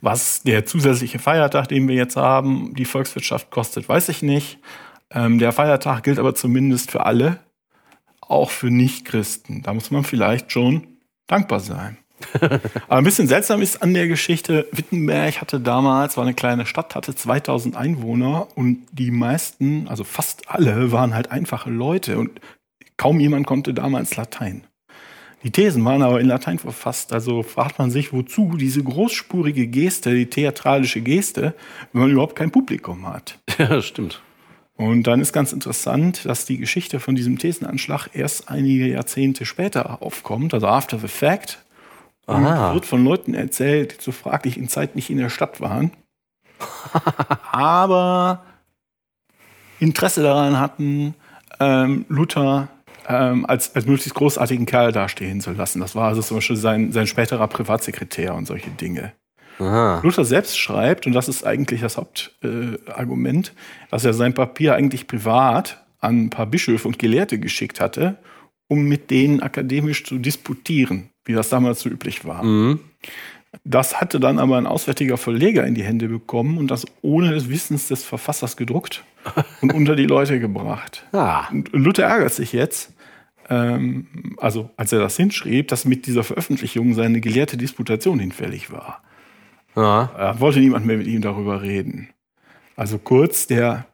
[0.00, 4.58] Was der zusätzliche Feiertag, den wir jetzt haben, die Volkswirtschaft kostet, weiß ich nicht.
[5.10, 7.40] Ähm, der Feiertag gilt aber zumindest für alle,
[8.28, 9.62] auch für Nichtchristen.
[9.62, 10.86] Da muss man vielleicht schon
[11.26, 11.98] dankbar sein.
[12.88, 16.94] Aber ein bisschen seltsam ist an der Geschichte, Wittenberg hatte damals, war eine kleine Stadt,
[16.94, 22.40] hatte 2000 Einwohner und die meisten, also fast alle, waren halt einfache Leute und
[22.96, 24.64] kaum jemand konnte damals Latein.
[25.44, 30.12] Die Thesen waren aber in Latein verfasst, also fragt man sich, wozu diese großspurige Geste,
[30.12, 31.54] die theatralische Geste,
[31.92, 33.38] wenn man überhaupt kein Publikum hat.
[33.58, 34.20] Ja, stimmt.
[34.78, 40.00] Und dann ist ganz interessant, dass die Geschichte von diesem Thesenanschlag erst einige Jahrzehnte später
[40.02, 41.58] aufkommt, also after the fact.
[42.26, 42.74] Und Aha.
[42.74, 45.90] wird von Leuten erzählt, die zur fraglichen Zeit nicht in der Stadt waren,
[47.52, 48.44] aber
[49.80, 51.14] Interesse daran hatten,
[51.58, 52.68] ähm, Luther
[53.08, 55.80] ähm, als, als möglichst großartigen Kerl dastehen zu lassen.
[55.80, 59.12] Das war also zum Beispiel sein, sein späterer Privatsekretär und solche Dinge.
[59.58, 60.00] Aha.
[60.02, 65.06] Luther selbst schreibt, und das ist eigentlich das Hauptargument, äh, dass er sein Papier eigentlich
[65.06, 68.18] privat an ein paar Bischöfe und Gelehrte geschickt hatte,
[68.68, 72.44] um mit denen akademisch zu disputieren, wie das damals so üblich war.
[72.44, 72.80] Mhm.
[73.64, 77.48] Das hatte dann aber ein auswärtiger Verleger in die Hände bekommen und das ohne des
[77.48, 79.04] Wissens des Verfassers gedruckt
[79.62, 81.06] und unter die Leute gebracht.
[81.12, 81.48] Ah.
[81.50, 82.92] Und Luther ärgert sich jetzt,
[83.48, 89.02] ähm, also als er das hinschrieb, dass mit dieser Veröffentlichung seine gelehrte Disputation hinfällig war.
[89.78, 90.10] Ja.
[90.16, 92.08] Da wollte niemand mehr mit ihm darüber reden.
[92.76, 93.86] Also kurz, der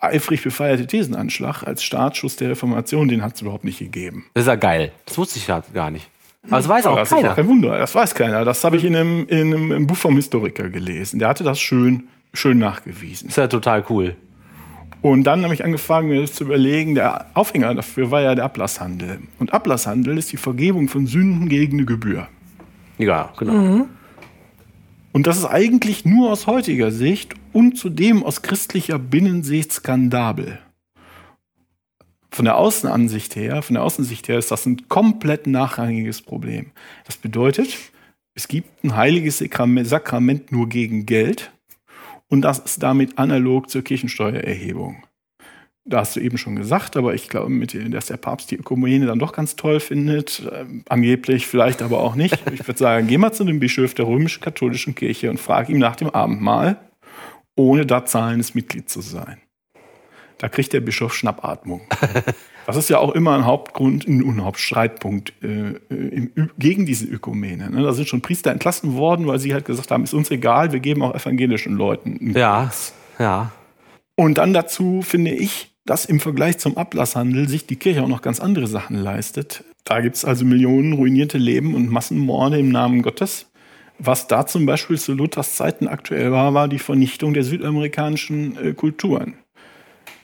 [0.00, 4.26] eifrig befeierte Thesenanschlag als Startschuss der Reformation, den hat es überhaupt nicht gegeben.
[4.34, 4.92] Das ist ja geil.
[5.06, 6.10] Das wusste ich gar nicht.
[6.46, 7.30] Aber das weiß auch das ist keiner.
[7.32, 8.44] auch kein Wunder, das weiß keiner.
[8.44, 11.18] Das habe ich in einem, in einem Buch vom Historiker gelesen.
[11.18, 13.28] Der hatte das schön, schön nachgewiesen.
[13.28, 14.16] ist ja total cool.
[15.00, 18.44] Und dann habe ich angefangen, mir das zu überlegen, der Aufhänger dafür war ja der
[18.44, 19.20] Ablasshandel.
[19.38, 22.26] Und Ablasshandel ist die Vergebung von Sünden gegen eine Gebühr.
[22.98, 23.86] Ja, genau.
[25.12, 30.58] Und das ist eigentlich nur aus heutiger Sicht und zudem aus christlicher Binnensicht skandabel.
[32.30, 36.72] Von der Außenansicht her, von der Außensicht her ist das ein komplett nachrangiges Problem.
[37.06, 37.76] Das bedeutet,
[38.34, 41.50] es gibt ein heiliges Sakrament, Sakrament nur gegen Geld
[42.28, 45.02] und das ist damit analog zur Kirchensteuererhebung.
[45.88, 49.06] Da hast du eben schon gesagt, aber ich glaube, mit, dass der Papst die Ökumene
[49.06, 50.40] dann doch ganz toll findet.
[50.50, 52.38] Äh, angeblich, vielleicht aber auch nicht.
[52.52, 55.96] Ich würde sagen, geh mal zu dem Bischof der römisch-katholischen Kirche und frag ihm nach
[55.96, 56.76] dem Abendmahl,
[57.56, 59.38] ohne da zahlendes Mitglied zu sein.
[60.38, 61.82] Da kriegt der Bischof Schnappatmung.
[62.66, 67.70] Das ist ja auch immer ein Hauptgrund, ein Hauptstreitpunkt äh, im, gegen diese Ökumene.
[67.70, 67.82] Ne?
[67.82, 70.80] Da sind schon Priester entlassen worden, weil sie halt gesagt haben, ist uns egal, wir
[70.80, 72.34] geben auch evangelischen Leuten.
[72.36, 72.70] Ja,
[73.18, 73.52] ja.
[74.16, 78.20] Und dann dazu finde ich, dass im Vergleich zum Ablasshandel sich die Kirche auch noch
[78.20, 79.64] ganz andere Sachen leistet.
[79.84, 83.50] Da gibt es also Millionen ruinierte Leben und Massenmorde im Namen Gottes.
[83.98, 88.74] Was da zum Beispiel zu Luthers Zeiten aktuell war, war die Vernichtung der südamerikanischen äh,
[88.74, 89.38] Kulturen.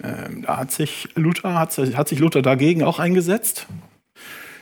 [0.03, 3.67] Ähm, da hat sich Luther, hat, hat, sich Luther dagegen auch eingesetzt.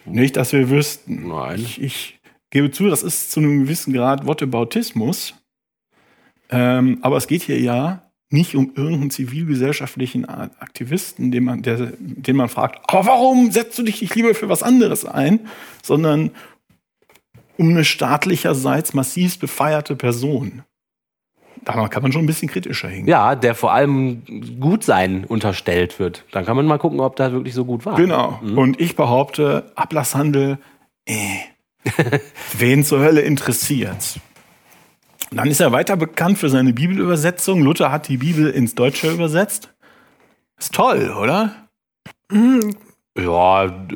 [0.04, 1.26] Nicht, dass wir wüssten.
[1.26, 1.58] Nein.
[1.58, 5.34] Ich, ich gebe zu, das ist zu einem gewissen Grad Wortebautismus.
[6.48, 12.36] Ähm, aber es geht hier ja nicht um irgendeinen zivilgesellschaftlichen Aktivisten, den man, der, den
[12.36, 15.40] man fragt, aber warum setzt du dich nicht lieber für was anderes ein,
[15.82, 16.30] sondern
[17.58, 20.62] um eine staatlicherseits massiv befeierte Person.
[21.64, 23.08] Da kann man schon ein bisschen kritischer hingehen.
[23.08, 24.22] Ja, der vor allem
[24.58, 26.24] gut sein unterstellt wird.
[26.32, 27.94] Dann kann man mal gucken, ob das wirklich so gut war.
[27.94, 28.40] Genau.
[28.42, 28.58] Mhm.
[28.58, 30.58] Und ich behaupte, Ablasshandel,
[31.06, 31.38] äh,
[32.58, 33.20] wen zur Hölle
[35.32, 35.38] interessiert?
[35.38, 37.62] dann ist er weiter bekannt für seine Bibelübersetzung.
[37.62, 39.72] Luther hat die Bibel ins Deutsche übersetzt.
[40.58, 41.54] Ist toll, oder?
[43.18, 43.86] Ja,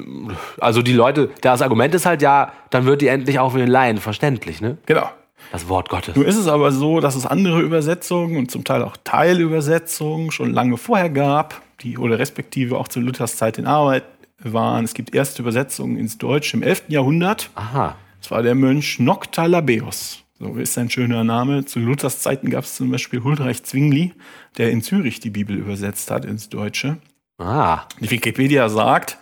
[0.61, 3.69] also die Leute, das Argument ist halt ja, dann wird die endlich auch für den
[3.69, 4.77] Laien verständlich, ne?
[4.87, 5.09] Genau.
[5.53, 6.17] Das Wort Gottes.
[6.17, 10.53] Nun ist es aber so, dass es andere Übersetzungen und zum Teil auch Teilübersetzungen schon
[10.53, 14.05] lange vorher gab, die oder respektive auch zu Luthers Zeit in Arbeit
[14.39, 14.85] waren.
[14.85, 16.85] Es gibt erste Übersetzungen ins Deutsche im 11.
[16.89, 17.51] Jahrhundert.
[17.55, 17.95] Aha.
[18.21, 20.26] Das war der Mönch Noctalabeus.
[20.39, 21.65] So ist sein schöner Name.
[21.65, 24.13] Zu Luthers Zeiten gab es zum Beispiel Huldreich Zwingli,
[24.59, 26.99] der in Zürich die Bibel übersetzt hat ins Deutsche.
[27.39, 27.87] Ah.
[28.01, 29.19] Die Wikipedia sagt,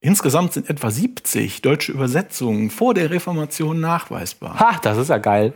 [0.00, 4.58] insgesamt sind etwa 70 deutsche Übersetzungen vor der Reformation nachweisbar.
[4.58, 5.54] Ha, das ist ja geil.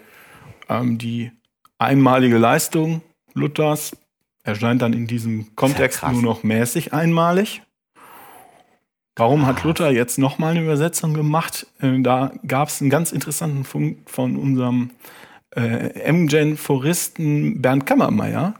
[0.69, 1.33] Ähm, die
[1.79, 3.03] einmalige Leistung
[3.35, 3.97] Luthers
[4.45, 7.63] erscheint dann in diesem Kontext Ja, nur noch mäßig einmalig.
[9.17, 11.67] Warum hat Luther jetzt nochmal eine Übersetzung gemacht?
[11.81, 14.91] Äh, Da gab es einen ganz interessanten Funk von unserem
[15.55, 18.55] äh, MGen-Foristen Bernd Kammermeier,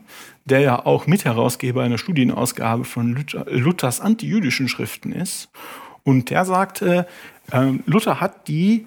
[0.45, 5.49] der ja auch Mitherausgeber einer Studienausgabe von Luther, Luthers antijüdischen Schriften ist.
[6.05, 7.07] Und der sagte,
[7.51, 8.87] äh, Luther hat die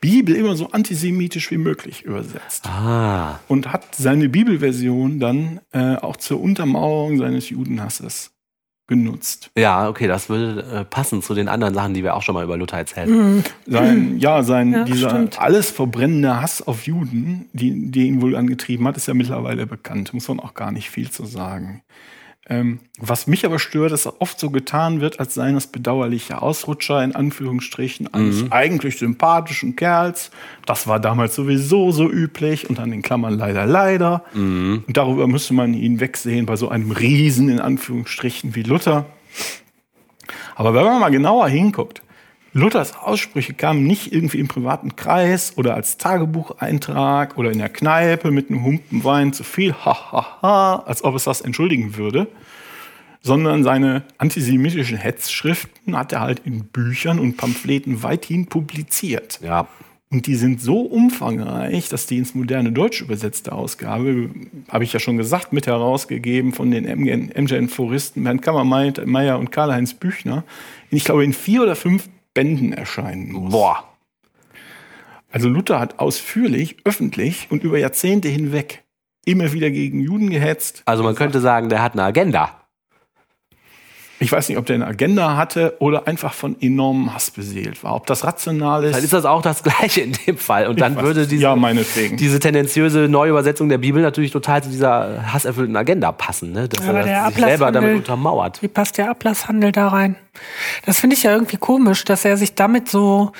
[0.00, 3.40] Bibel immer so antisemitisch wie möglich übersetzt Ah.
[3.48, 8.30] und hat seine Bibelversion dann äh, auch zur Untermauerung seines Judenhasses
[8.88, 9.50] genutzt.
[9.56, 12.42] Ja, okay, das würde äh, passen zu den anderen Sachen, die wir auch schon mal
[12.42, 13.44] über Luther erzählt haben.
[13.66, 15.40] Sein, ja, sein, Ja, dieser stimmt.
[15.40, 20.12] alles verbrennende Hass auf Juden, die, die ihn wohl angetrieben hat, ist ja mittlerweile bekannt.
[20.14, 21.82] Muss man auch gar nicht viel zu sagen.
[22.50, 26.40] Ähm, was mich aber stört, ist, dass oft so getan wird, als seien das bedauerliche
[26.40, 30.30] Ausrutscher in Anführungsstrichen eines eigentlich sympathischen Kerls.
[30.64, 34.24] Das war damals sowieso so üblich und an den Klammern leider, leider.
[34.86, 39.04] Und darüber müsste man ihn wegsehen bei so einem Riesen in Anführungsstrichen wie Luther.
[40.56, 42.02] Aber wenn man mal genauer hinguckt,
[42.58, 48.30] Luthers Aussprüche kamen nicht irgendwie im privaten Kreis oder als Tagebucheintrag oder in der Kneipe
[48.30, 52.26] mit einem Humpen Wein zu viel, ha, ha, ha, als ob es das entschuldigen würde,
[53.22, 59.38] sondern seine antisemitischen Hetzschriften hat er halt in Büchern und Pamphleten weithin publiziert.
[59.42, 59.68] Ja.
[60.10, 64.30] Und die sind so umfangreich, dass die ins moderne Deutsch übersetzte Ausgabe,
[64.70, 70.44] habe ich ja schon gesagt, mit herausgegeben von den MGN-Foristen Bernd Kammermeier und Karl-Heinz Büchner,
[70.90, 73.52] ich glaube in vier oder fünf Bänden erscheinen muss.
[73.52, 73.84] Boah.
[75.30, 78.84] Also Luther hat ausführlich, öffentlich und über Jahrzehnte hinweg
[79.24, 80.82] immer wieder gegen Juden gehetzt.
[80.86, 82.67] Also man könnte sagen, der hat eine Agenda.
[84.20, 87.94] Ich weiß nicht, ob der eine Agenda hatte oder einfach von enormem Hass beseelt war.
[87.94, 88.96] Ob das rational ist.
[88.96, 90.66] Dann ist das auch das Gleiche in dem Fall.
[90.66, 95.76] Und dann würde diese, Ja, diese tendenziöse Neuübersetzung der Bibel natürlich total zu dieser hasserfüllten
[95.76, 96.52] Agenda passen.
[96.52, 96.68] Ne?
[96.68, 98.60] Dass Aber er sich selber damit untermauert.
[98.60, 100.16] Wie passt der Ablasshandel da rein?
[100.84, 103.32] Das finde ich ja irgendwie komisch, dass er sich damit so,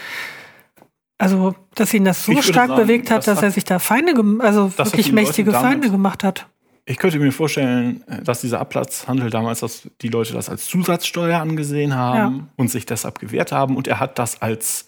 [1.19, 3.81] also, dass ihn das so stark sagen, bewegt hat, das dass er hat- sich da
[3.81, 6.47] Feinde, also wirklich mächtige Feinde gemacht hat.
[6.91, 11.95] Ich könnte mir vorstellen, dass dieser Abplatzhandel damals, dass die Leute das als Zusatzsteuer angesehen
[11.95, 12.45] haben Ja.
[12.57, 13.77] und sich deshalb gewehrt haben.
[13.77, 14.87] Und er hat das als,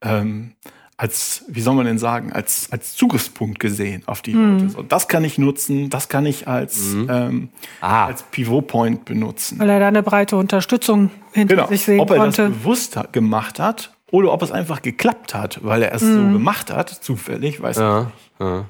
[0.00, 0.52] ähm,
[0.96, 4.70] als, wie soll man denn sagen, als, als Zugriffspunkt gesehen auf die Leute.
[4.70, 7.50] So, das kann ich nutzen, das kann ich als, ähm,
[7.82, 8.06] Ah.
[8.06, 9.58] als Pivot-Point benutzen.
[9.58, 11.68] Weil er da eine breite Unterstützung hinter Genau.
[11.68, 12.48] sich sehen Ob er konnte.
[12.48, 16.06] das bewusst hat, gemacht hat oder ob es einfach geklappt hat, weil er es so
[16.32, 18.14] gemacht hat, zufällig, weiß ich Ja, nicht.
[18.40, 18.64] ja.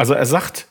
[0.00, 0.66] Also er sagt,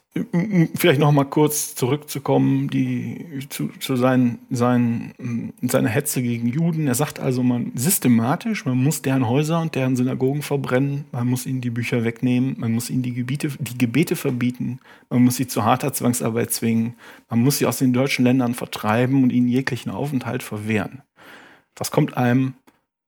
[0.74, 6.88] vielleicht noch mal kurz zurückzukommen die, zu, zu seinen, seinen, seiner Hetze gegen Juden.
[6.88, 11.46] Er sagt also, man systematisch, man muss deren Häuser und deren Synagogen verbrennen, man muss
[11.46, 14.80] ihnen die Bücher wegnehmen, man muss ihnen die, Gebiete, die Gebete verbieten,
[15.12, 16.96] man muss sie zu harter Zwangsarbeit zwingen,
[17.30, 21.04] man muss sie aus den deutschen Ländern vertreiben und ihnen jeglichen Aufenthalt verwehren.
[21.76, 22.56] Das kommt einem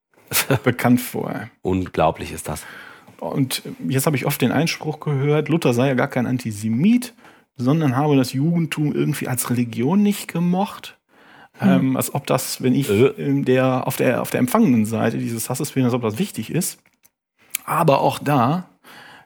[0.64, 1.50] bekannt vor.
[1.64, 2.64] Unglaublich ist das.
[3.22, 7.14] Und jetzt habe ich oft den Einspruch gehört, Luther sei ja gar kein Antisemit,
[7.56, 10.98] sondern habe das Judentum irgendwie als Religion nicht gemocht.
[11.60, 11.70] Hm.
[11.70, 13.44] Ähm, als ob das, wenn ich äh.
[13.44, 16.80] der, auf, der, auf der empfangenen Seite dieses Hasses bin, als ob das wichtig ist.
[17.64, 18.70] Aber auch da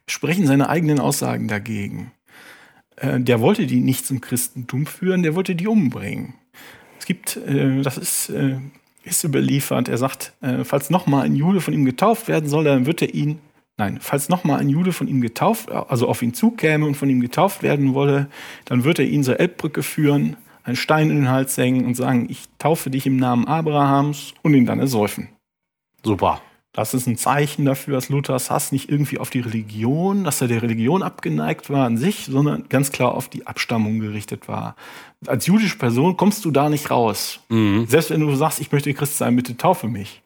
[0.08, 2.12] sprechen seine eigenen Aussagen dagegen.
[2.98, 6.34] Äh, der wollte die nicht zum Christentum führen, der wollte die umbringen.
[7.00, 8.58] Es gibt, äh, das ist, äh,
[9.06, 12.86] ist überliefert, er sagt, äh, falls nochmal ein Jude von ihm getauft werden soll, dann
[12.86, 13.40] wird er ihn
[13.78, 17.20] Nein, falls nochmal ein Jude von ihm getauft, also auf ihn zukäme und von ihm
[17.20, 18.28] getauft werden wolle,
[18.64, 22.28] dann wird er ihn zur Elbbrücke führen, einen Stein in den Hals hängen und sagen,
[22.30, 25.30] ich taufe dich im Namen Abrahams und ihn dann ersäufen.
[26.04, 26.42] Super.
[26.72, 30.50] Das ist ein Zeichen dafür, dass Luthers Hass nicht irgendwie auf die Religion, dass er
[30.50, 34.76] der Religion abgeneigt war an sich, sondern ganz klar auf die Abstammung gerichtet war.
[35.26, 37.40] Als jüdische Person kommst du da nicht raus.
[37.48, 37.86] Mhm.
[37.88, 40.22] Selbst wenn du sagst, ich möchte Christ sein, bitte taufe mich.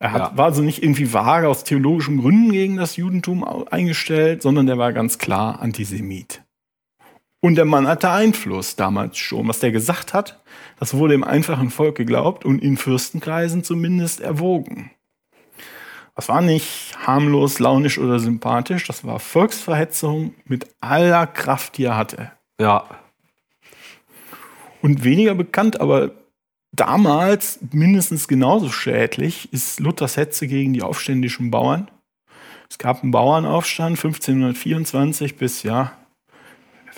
[0.00, 0.36] Er hat, ja.
[0.36, 4.92] war also nicht irgendwie vage aus theologischen Gründen gegen das Judentum eingestellt, sondern der war
[4.92, 6.42] ganz klar Antisemit.
[7.40, 9.48] Und der Mann hatte Einfluss damals schon.
[9.48, 10.40] Was der gesagt hat,
[10.78, 14.90] das wurde im einfachen Volk geglaubt und in Fürstenkreisen zumindest erwogen.
[16.16, 21.96] Das war nicht harmlos, launisch oder sympathisch, das war Volksverhetzung mit aller Kraft, die er
[21.96, 22.32] hatte.
[22.60, 22.84] Ja.
[24.82, 26.10] Und weniger bekannt, aber
[26.72, 31.90] damals mindestens genauso schädlich ist Luthers Hetze gegen die aufständischen Bauern.
[32.70, 35.92] Es gab einen Bauernaufstand 1524 bis ja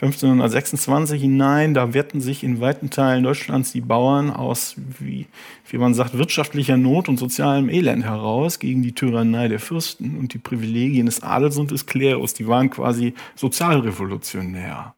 [0.03, 1.75] 1526 hinein.
[1.75, 5.27] Da wehrten sich in weiten Teilen Deutschlands die Bauern aus, wie,
[5.69, 10.33] wie man sagt, wirtschaftlicher Not und sozialem Elend heraus gegen die Tyrannei der Fürsten und
[10.33, 12.35] die Privilegien des Adels und des Klerus.
[12.35, 14.95] Die waren quasi sozialrevolutionär.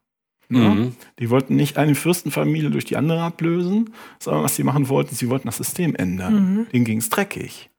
[0.49, 0.93] Mhm.
[1.19, 5.29] Die wollten nicht eine Fürstenfamilie durch die andere ablösen, sondern was sie machen wollten, sie
[5.29, 6.33] wollten das System ändern.
[6.33, 6.67] Mhm.
[6.71, 7.69] Denen ging es dreckig.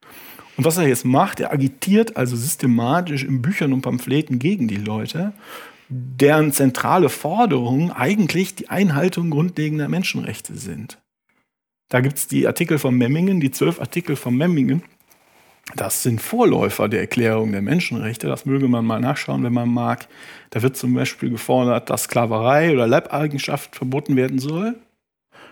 [0.57, 4.77] Und was er jetzt macht, er agitiert also systematisch in Büchern und Pamphleten gegen die
[4.77, 5.33] Leute,
[5.89, 11.01] deren zentrale Forderungen eigentlich die Einhaltung grundlegender Menschenrechte sind.
[11.89, 14.81] Da gibt es die Artikel von Memmingen, die zwölf Artikel von Memmingen,
[15.73, 18.27] das sind Vorläufer der Erklärung der Menschenrechte.
[18.27, 20.07] Das möge man mal nachschauen, wenn man mag.
[20.51, 24.75] Da wird zum Beispiel gefordert, dass Sklaverei oder Leibeigenschaft verboten werden soll.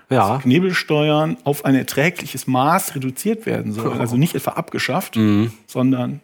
[0.09, 0.35] Ja.
[0.35, 3.99] Dass Knebelsteuern auf ein erträgliches Maß reduziert werden sollen.
[3.99, 5.51] Also nicht etwa abgeschafft, mhm.
[5.65, 6.21] sondern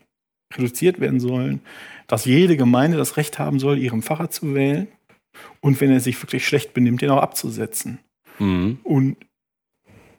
[0.55, 1.61] reduziert werden sollen.
[2.05, 4.87] Dass jede Gemeinde das Recht haben soll, ihren Pfarrer zu wählen.
[5.61, 7.99] Und wenn er sich wirklich schlecht benimmt, den auch abzusetzen.
[8.37, 8.79] Mhm.
[8.83, 9.17] Und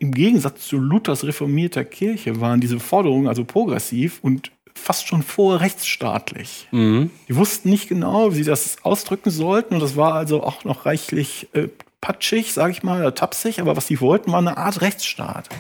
[0.01, 6.69] im Gegensatz zu Luthers reformierter Kirche waren diese Forderungen also progressiv und fast schon vorrechtsstaatlich.
[6.71, 7.11] Mhm.
[7.29, 10.87] Die wussten nicht genau, wie sie das ausdrücken sollten und das war also auch noch
[10.87, 11.69] reichlich äh,
[12.01, 15.51] patschig, sage ich mal, oder tapsig, aber was sie wollten, war eine Art Rechtsstaat.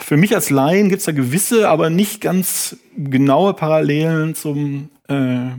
[0.00, 5.52] Für mich als Laien gibt es da gewisse, aber nicht ganz genaue Parallelen zum, äh,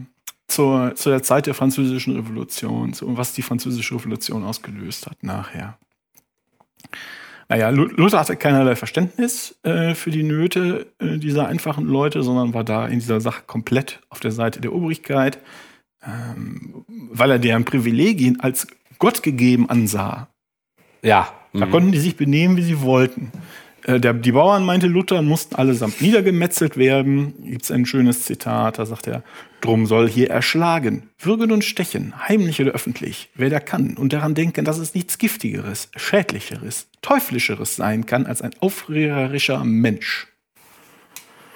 [0.47, 5.79] zur, zu der Zeit der Französischen Revolution, zu, was die Französische Revolution ausgelöst hat nachher.
[7.53, 12.63] Naja, Luther hatte keinerlei Verständnis äh, für die Nöte äh, dieser einfachen Leute, sondern war
[12.63, 15.37] da in dieser Sache komplett auf der Seite der Obrigkeit,
[16.03, 18.65] ähm, weil er deren Privilegien als
[18.97, 20.29] Gott gegeben ansah.
[21.03, 21.31] Ja.
[21.53, 21.69] Da mhm.
[21.69, 23.31] konnten die sich benehmen, wie sie wollten.
[23.84, 27.34] Äh, der, die Bauern, meinte Luther, mussten allesamt niedergemetzelt werden.
[27.43, 29.24] Gibt es ein schönes Zitat, da sagt er,
[29.62, 34.36] drum soll hier erschlagen, würgen und stechen, heimlich oder öffentlich, wer da kann, und daran
[34.36, 40.28] denken, dass es nichts Giftigeres, Schädlicheres, Teuflischeres sein kann als ein aufrührerischer Mensch.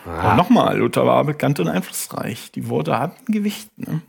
[0.05, 0.35] Ah.
[0.35, 2.51] nochmal, Luther war bekannt und einflussreich.
[2.53, 3.67] Die Worte hatten Gewicht.
[3.77, 4.01] Ne?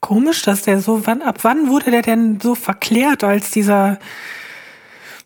[0.00, 3.98] Komisch, dass der so, wann, ab wann wurde der denn so verklärt als dieser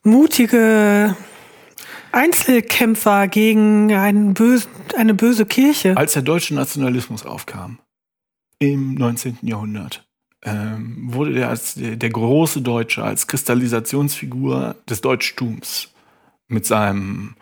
[0.03, 1.15] mutige
[2.19, 5.97] Einzelkämpfer gegen einen bösen, eine böse Kirche.
[5.97, 7.79] Als der deutsche Nationalismus aufkam
[8.59, 9.39] im 19.
[9.43, 10.05] Jahrhundert,
[10.45, 15.93] ähm, wurde der als der, der, große Deutsche, als Kristallisationsfigur des Deutschtums
[16.49, 17.37] mit seinem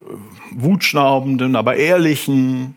[0.00, 0.04] äh,
[0.52, 2.76] wutschnaubenden, aber ehrlichen,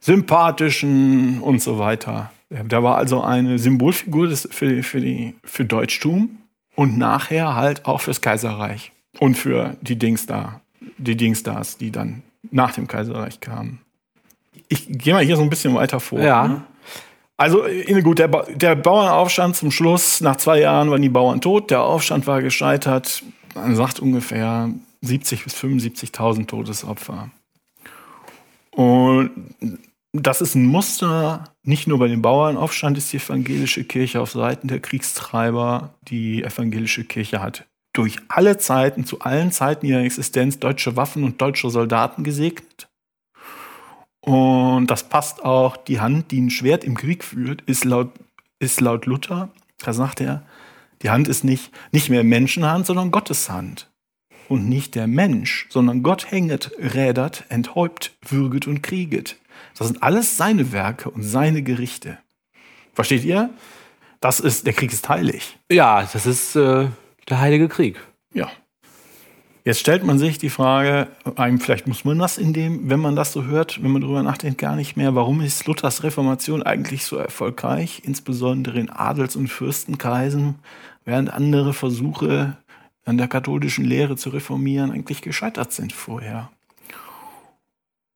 [0.00, 2.32] sympathischen und so weiter.
[2.50, 6.38] Der war also eine Symbolfigur des, für, für, die, für Deutschtum
[6.74, 8.92] und nachher halt auch fürs Kaiserreich.
[9.18, 10.60] Und für die Dings da,
[10.98, 13.80] die Dingstars, die dann nach dem Kaiserreich kamen.
[14.68, 16.20] Ich gehe mal hier so ein bisschen weiter vor.
[16.20, 16.48] Ja.
[16.48, 16.62] Ne?
[17.36, 21.40] Also, äh, gut, der, Ba- der Bauernaufstand zum Schluss, nach zwei Jahren waren die Bauern
[21.40, 23.22] tot, der Aufstand war gescheitert.
[23.54, 24.70] Man sagt ungefähr
[25.02, 27.30] 70 bis 75.000 Todesopfer.
[28.70, 29.30] Und
[30.12, 34.68] das ist ein Muster, nicht nur bei dem Bauernaufstand ist die evangelische Kirche auf Seiten
[34.68, 35.94] der Kriegstreiber.
[36.08, 37.66] Die evangelische Kirche hat
[37.96, 42.88] durch alle Zeiten, zu allen Zeiten ihrer Existenz deutsche Waffen und deutsche Soldaten gesegnet.
[44.20, 48.10] Und das passt auch, die Hand, die ein Schwert im Krieg führt, ist laut,
[48.58, 50.42] ist laut Luther, da sagt er,
[51.02, 53.88] die Hand ist nicht, nicht mehr Menschenhand, sondern Gottes Hand.
[54.48, 59.36] Und nicht der Mensch, sondern Gott hänget, rädert, enthäupt, würget und krieget.
[59.76, 62.18] Das sind alles seine Werke und seine Gerichte.
[62.94, 63.50] Versteht ihr?
[64.20, 65.58] Das ist, der Krieg ist heilig.
[65.70, 66.88] Ja, das ist äh,
[67.28, 68.00] der Heilige Krieg.
[68.32, 68.50] Ja.
[69.64, 71.08] Jetzt stellt man sich die Frage,
[71.58, 74.58] vielleicht muss man das in dem, wenn man das so hört, wenn man darüber nachdenkt,
[74.58, 80.60] gar nicht mehr, warum ist Luthers Reformation eigentlich so erfolgreich, insbesondere in Adels- und Fürstenkreisen,
[81.04, 82.56] während andere Versuche
[83.04, 86.50] an der katholischen Lehre zu reformieren eigentlich gescheitert sind vorher.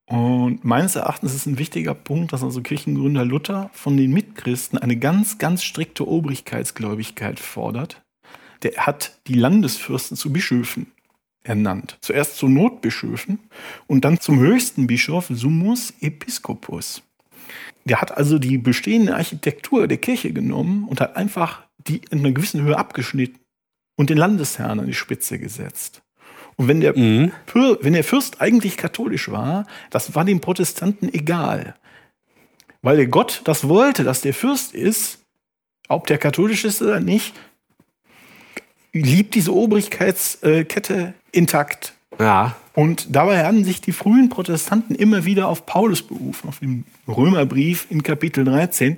[0.05, 4.97] Und meines Erachtens ist ein wichtiger Punkt, dass also Kirchengründer Luther von den Mitchristen eine
[4.97, 8.01] ganz, ganz strikte Obrigkeitsgläubigkeit fordert.
[8.63, 10.91] Der hat die Landesfürsten zu Bischöfen
[11.43, 11.97] ernannt.
[12.01, 13.39] Zuerst zu Notbischöfen
[13.87, 17.01] und dann zum höchsten Bischof Summus Episcopus.
[17.85, 22.31] Der hat also die bestehende Architektur der Kirche genommen und hat einfach die in einer
[22.31, 23.39] gewissen Höhe abgeschnitten
[23.95, 26.03] und den Landesherrn an die Spitze gesetzt.
[26.57, 31.75] Und wenn der, Pür- wenn der Fürst eigentlich katholisch war, das war den Protestanten egal.
[32.83, 35.25] Weil der Gott das wollte, dass der Fürst ist,
[35.87, 37.33] ob der katholisch ist oder nicht,
[38.93, 41.93] liebt diese Obrigkeitskette intakt.
[42.19, 42.55] Ja.
[42.73, 47.87] Und dabei haben sich die frühen Protestanten immer wieder auf Paulus berufen, auf den Römerbrief
[47.89, 48.97] in Kapitel 13.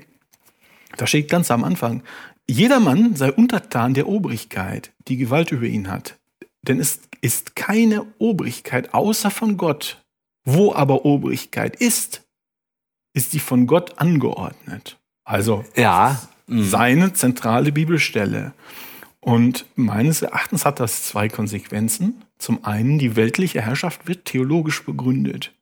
[0.98, 2.04] Da steht ganz am Anfang,
[2.48, 6.18] jedermann sei untertan der Obrigkeit, die Gewalt über ihn hat.
[6.64, 10.02] Denn es ist keine Obrigkeit außer von Gott.
[10.46, 12.22] Wo aber Obrigkeit ist,
[13.14, 14.98] ist sie von Gott angeordnet.
[15.24, 16.22] Also Ja.
[16.48, 18.54] seine zentrale Bibelstelle.
[19.24, 22.24] Und meines Erachtens hat das zwei Konsequenzen.
[22.38, 25.54] Zum einen, die weltliche Herrschaft wird theologisch begründet.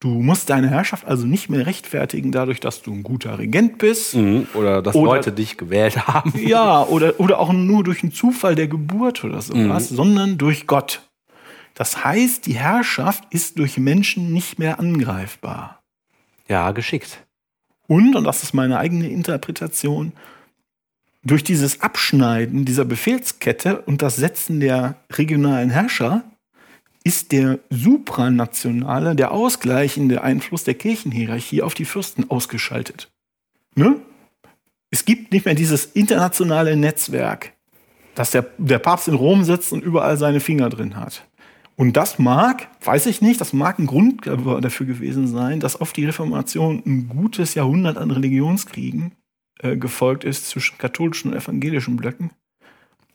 [0.00, 4.14] Du musst deine Herrschaft also nicht mehr rechtfertigen dadurch, dass du ein guter Regent bist.
[4.16, 4.46] Mhm.
[4.54, 6.32] Oder dass Oder- Leute dich gewählt haben.
[6.38, 11.02] Ja, oder, oder auch nur durch einen Zufall der Geburt oder sowas, sondern durch Gott.
[11.74, 15.80] Das heißt, die Herrschaft ist durch Menschen nicht mehr angreifbar.
[16.48, 17.18] Ja, geschickt.
[17.86, 20.12] Und, und das ist meine eigene Interpretation,
[21.24, 26.24] durch dieses Abschneiden dieser Befehlskette und das Setzen der regionalen Herrscher
[27.02, 33.10] ist der supranationale, der ausgleichende Einfluss der Kirchenhierarchie auf die Fürsten ausgeschaltet.
[33.74, 33.96] Ne?
[34.90, 37.52] Es gibt nicht mehr dieses internationale Netzwerk,
[38.14, 41.26] dass der, der Papst in Rom sitzt und überall seine Finger drin hat.
[41.76, 45.92] Und das mag, weiß ich nicht, das mag ein Grund dafür gewesen sein, dass auf
[45.92, 49.12] die Reformation ein gutes Jahrhundert an Religionskriegen
[49.60, 52.30] äh, gefolgt ist zwischen katholischen und evangelischen Blöcken.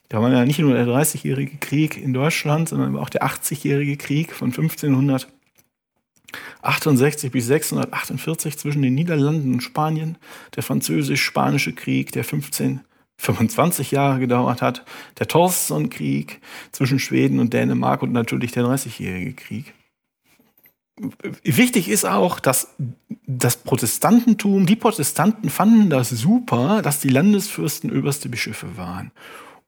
[0.08, 4.32] Da war ja nicht nur der 30-jährige Krieg in Deutschland, sondern auch der 80-jährige Krieg
[4.32, 10.18] von 1568 bis 648 zwischen den Niederlanden und Spanien,
[10.56, 12.80] der französisch-spanische Krieg, der 15
[13.20, 14.84] 25 Jahre gedauert hat,
[15.18, 16.40] der Torstenson-Krieg
[16.72, 19.74] zwischen Schweden und Dänemark und natürlich der 30-jährige Krieg.
[21.42, 22.68] Wichtig ist auch, dass
[23.26, 29.10] das Protestantentum, die Protestanten fanden das super, dass die Landesfürsten oberste Bischöfe waren.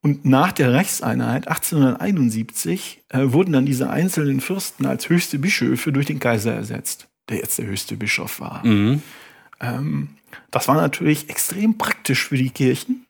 [0.02, 6.06] Und nach der Reichseinheit 1871 äh, wurden dann diese einzelnen Fürsten als höchste Bischöfe durch
[6.06, 8.64] den Kaiser ersetzt, der jetzt der höchste Bischof war.
[8.64, 10.08] Ähm,
[10.50, 13.06] das war natürlich extrem praktisch für die Kirchen.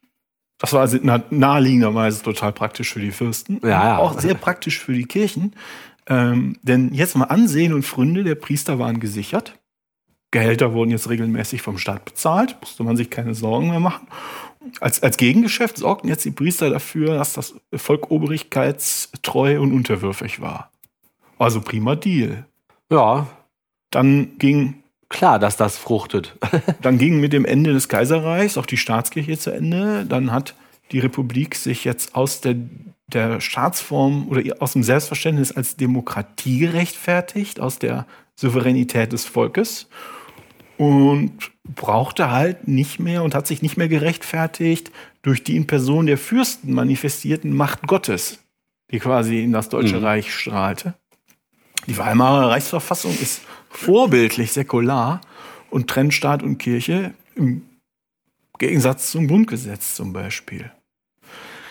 [0.59, 3.59] Das war also na- naheliegenderweise total praktisch für die Fürsten.
[3.63, 3.99] Ja, ja.
[3.99, 5.55] Auch sehr praktisch für die Kirchen.
[6.07, 9.59] Ähm, denn jetzt mal Ansehen und Fründe der Priester waren gesichert.
[10.33, 14.09] Gehälter wurden jetzt regelmäßig vom Staat bezahlt, musste man sich keine Sorgen mehr machen.
[14.81, 20.71] Als, als Gegengeschäft sorgten jetzt die Priester dafür, dass das Volk obrigkeitstreu und unterwürfig war.
[21.39, 22.47] Also prima Deal.
[22.91, 23.27] Ja,
[23.91, 26.37] Dann ging klar, dass das fruchtet.
[26.83, 30.07] dann ging mit dem Ende des Kaiserreichs auch die Staatskirche zu Ende.
[30.07, 30.55] Dann hat
[30.93, 32.57] die Republik sich jetzt aus der,
[33.15, 38.07] der Staatsform oder aus dem Selbstverständnis als Demokratie gerechtfertigt, aus der
[38.37, 39.89] Souveränität des Volkes
[40.79, 44.91] und brauchte halt nicht mehr und hat sich nicht mehr gerechtfertigt
[45.23, 48.41] durch die in Person der Fürsten manifestierten Macht Gottes,
[48.91, 50.95] die quasi in das Deutsche Reich strahlte.
[51.87, 55.21] Die Weimarer Reichsverfassung ist vorbildlich säkular
[55.71, 57.63] und trennt Staat und Kirche im
[58.59, 60.71] Gegensatz zum Grundgesetz zum Beispiel.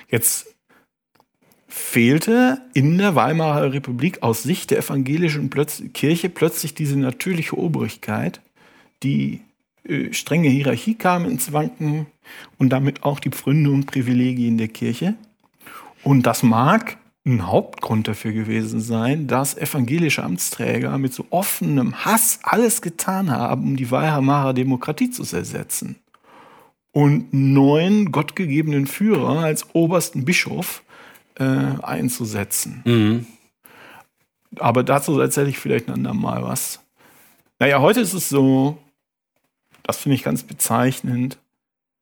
[0.10, 0.56] Jetzt
[1.72, 8.42] fehlte in der Weimarer Republik aus Sicht der evangelischen Plötz Kirche plötzlich diese natürliche Obrigkeit,
[9.04, 9.40] die
[9.86, 12.08] äh, strenge Hierarchie kam ins Wanken
[12.58, 15.16] und damit auch die Pfründe und Privilegien der Kirche.
[16.04, 22.40] Und das mag ein Hauptgrund dafür gewesen sein, dass evangelische Amtsträger mit so offenem Hass
[22.44, 25.96] alles getan haben, um die Weimarer Demokratie zu ersetzen.
[26.92, 30.84] Und neuen gottgegebenen Führer als obersten Bischof
[31.42, 32.82] äh, einzusetzen.
[32.86, 33.26] Mhm.
[34.58, 36.80] Aber dazu erzähle ich vielleicht ein andermal was.
[37.60, 38.78] Naja, heute ist es so,
[39.84, 41.38] das finde ich ganz bezeichnend,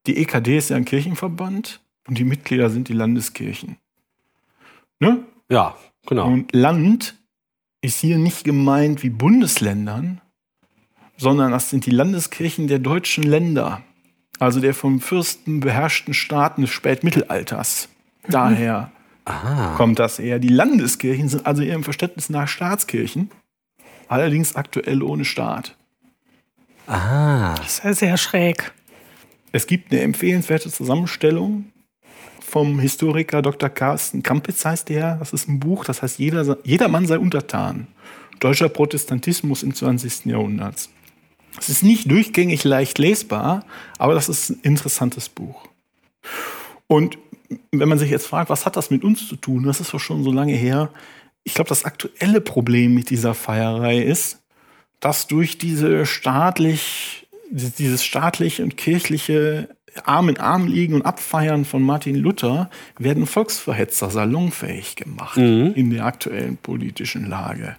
[0.07, 3.77] die EKD ist ja ein Kirchenverband und die Mitglieder sind die Landeskirchen.
[4.99, 5.23] Ne?
[5.49, 5.75] Ja,
[6.05, 6.27] genau.
[6.27, 7.15] Und Land
[7.81, 10.21] ist hier nicht gemeint wie Bundesländern,
[11.17, 13.83] sondern das sind die Landeskirchen der deutschen Länder.
[14.39, 17.89] Also der vom Fürsten beherrschten Staaten des Spätmittelalters.
[18.27, 18.91] Daher
[19.77, 20.39] kommt das eher.
[20.39, 23.31] Die Landeskirchen sind also ihrem Verständnis nach Staatskirchen,
[24.07, 25.75] allerdings aktuell ohne Staat.
[26.87, 27.55] Ah.
[27.55, 28.73] Das ist ja sehr schräg.
[29.51, 31.65] Es gibt eine empfehlenswerte Zusammenstellung
[32.49, 33.69] vom Historiker Dr.
[33.69, 35.17] Carsten Kampitz heißt der.
[35.17, 37.87] Das ist ein Buch, das heißt Jeder, jeder Mann sei untertan.
[38.39, 40.25] Deutscher Protestantismus im 20.
[40.25, 40.89] Jahrhundert.
[41.59, 43.65] Es ist nicht durchgängig leicht lesbar,
[43.97, 45.67] aber das ist ein interessantes Buch.
[46.87, 47.17] Und
[47.71, 49.99] wenn man sich jetzt fragt, was hat das mit uns zu tun, das ist doch
[49.99, 50.89] schon so lange her.
[51.43, 54.41] Ich glaube, das aktuelle Problem mit dieser Feierei ist,
[54.99, 59.69] dass durch diese staatlich, dieses staatliche und kirchliche
[60.03, 66.05] Arm in Arm liegen und abfeiern von Martin Luther werden Volksverhetzer salonfähig gemacht in der
[66.05, 67.75] aktuellen politischen Lage.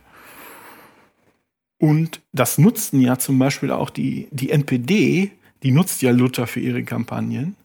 [1.79, 5.31] Und das nutzen ja zum Beispiel auch die, die NPD,
[5.63, 7.57] die nutzt ja Luther für ihre Kampagnen.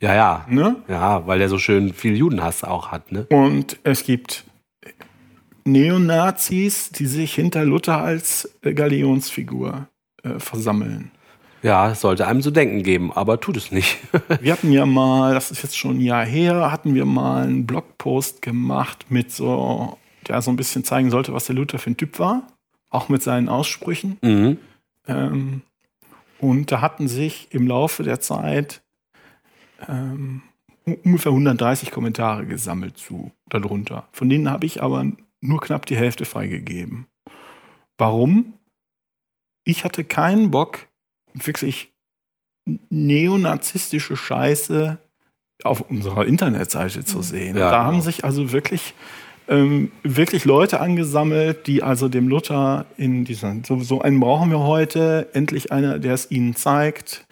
[0.00, 0.46] Ja, ja.
[0.48, 0.76] Ne?
[0.88, 3.26] Ja, weil der so schön viel Judenhass auch hat, ne?
[3.30, 4.44] Und es gibt
[5.64, 9.88] Neonazis, die sich hinter Luther als Galionsfigur
[10.22, 11.10] äh, versammeln.
[11.62, 13.98] Ja, sollte einem zu denken geben, aber tut es nicht.
[14.40, 17.66] Wir hatten ja mal, das ist jetzt schon ein Jahr her, hatten wir mal einen
[17.66, 21.96] Blogpost gemacht mit so, der so ein bisschen zeigen sollte, was der Luther für ein
[21.96, 22.46] Typ war.
[22.90, 24.18] Auch mit seinen Aussprüchen.
[24.22, 24.58] mhm.
[25.06, 25.62] Ähm,
[26.40, 28.82] und da hatten sich im Laufe der Zeit
[29.86, 30.42] ähm,
[31.04, 34.08] ungefähr 130 Kommentare gesammelt zu darunter.
[34.12, 35.04] Von denen habe ich aber
[35.40, 37.06] nur knapp die Hälfte freigegeben.
[37.96, 38.54] Warum?
[39.64, 40.86] Ich hatte keinen Bock,
[41.34, 41.92] wirklich
[42.90, 44.98] neonazistische Scheiße
[45.64, 47.56] auf unserer Internetseite zu sehen.
[47.56, 47.84] Ja, da genau.
[47.84, 48.94] haben sich also wirklich
[49.48, 54.60] ähm, wirklich Leute angesammelt, die also dem Luther in dieser, so, so einen brauchen wir
[54.60, 57.26] heute, endlich einer, der es ihnen zeigt.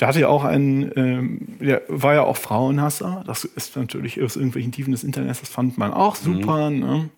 [0.00, 3.24] Der hatte ja auch einen, ähm, der war ja auch Frauenhasser.
[3.26, 6.70] Das ist natürlich aus irgendwelchen Tiefen des Internets, das fand man auch super.
[6.70, 7.10] Ne?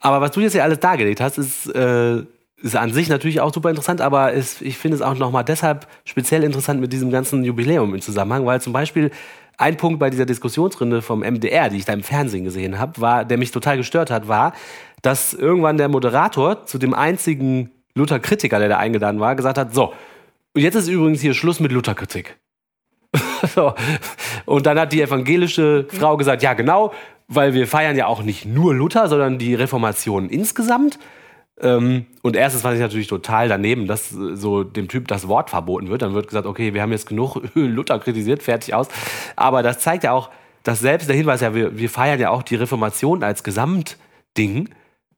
[0.00, 2.22] Aber was du jetzt ja alles dargelegt hast, ist, äh,
[2.62, 5.86] ist an sich natürlich auch super interessant, aber ist, ich finde es auch nochmal deshalb
[6.04, 9.10] speziell interessant mit diesem ganzen Jubiläum im Zusammenhang, weil zum Beispiel
[9.56, 13.24] ein Punkt bei dieser Diskussionsrunde vom MDR, die ich da im Fernsehen gesehen habe, war,
[13.24, 14.52] der mich total gestört hat, war,
[15.02, 19.92] dass irgendwann der Moderator zu dem einzigen Luther-Kritiker, der da eingeladen war, gesagt hat, so,
[20.54, 22.38] und jetzt ist übrigens hier Schluss mit Luther-Kritik.
[23.54, 23.74] so.
[24.44, 26.92] Und dann hat die evangelische Frau gesagt, ja genau,
[27.28, 30.98] weil wir feiern ja auch nicht nur Luther, sondern die Reformation insgesamt.
[31.60, 35.50] Ähm, und erstens fand ich natürlich total daneben, dass äh, so dem Typ das Wort
[35.50, 36.02] verboten wird.
[36.02, 38.88] Dann wird gesagt, okay, wir haben jetzt genug Luther kritisiert, fertig aus.
[39.36, 40.30] Aber das zeigt ja auch,
[40.64, 44.70] dass selbst der Hinweis, ja, wir, wir feiern ja auch die Reformation als Gesamtding.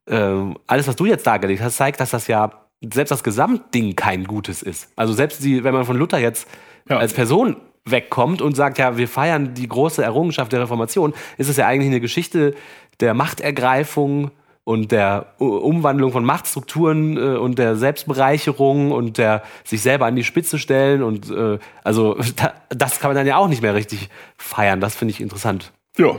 [0.08, 4.24] Ähm, alles, was du jetzt dargelegt hast, zeigt, dass das ja selbst das Gesamtding kein
[4.24, 4.88] Gutes ist.
[4.96, 6.46] Also selbst die, wenn man von Luther jetzt
[6.88, 6.98] Ja.
[6.98, 11.56] als Person wegkommt und sagt, ja, wir feiern die große Errungenschaft der Reformation, ist es
[11.56, 12.54] ja eigentlich eine Geschichte
[13.00, 14.30] der Machtergreifung
[14.64, 20.24] und der Umwandlung von Machtstrukturen äh, und der Selbstbereicherung und der sich selber an die
[20.24, 24.08] Spitze stellen und äh, also da, das kann man dann ja auch nicht mehr richtig
[24.36, 24.80] feiern.
[24.80, 25.72] Das finde ich interessant.
[25.96, 26.16] Ja,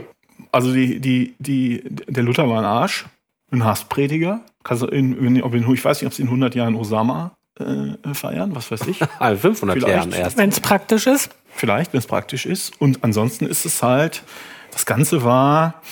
[0.52, 3.04] also die, die, die, der Luther war ein Arsch,
[3.50, 4.40] ein Hassprediger.
[4.64, 7.36] Kannst du in, in, ob in, ich weiß nicht, ob sie in 100 Jahren Osama
[7.58, 9.00] äh, feiern, was weiß ich.
[9.18, 9.94] Also 500 Vielleicht.
[9.94, 10.36] Jahren erst.
[10.36, 11.30] Wenn es praktisch ist.
[11.50, 12.80] Vielleicht, wenn es praktisch ist.
[12.80, 14.22] Und ansonsten ist es halt,
[14.70, 15.82] das Ganze war,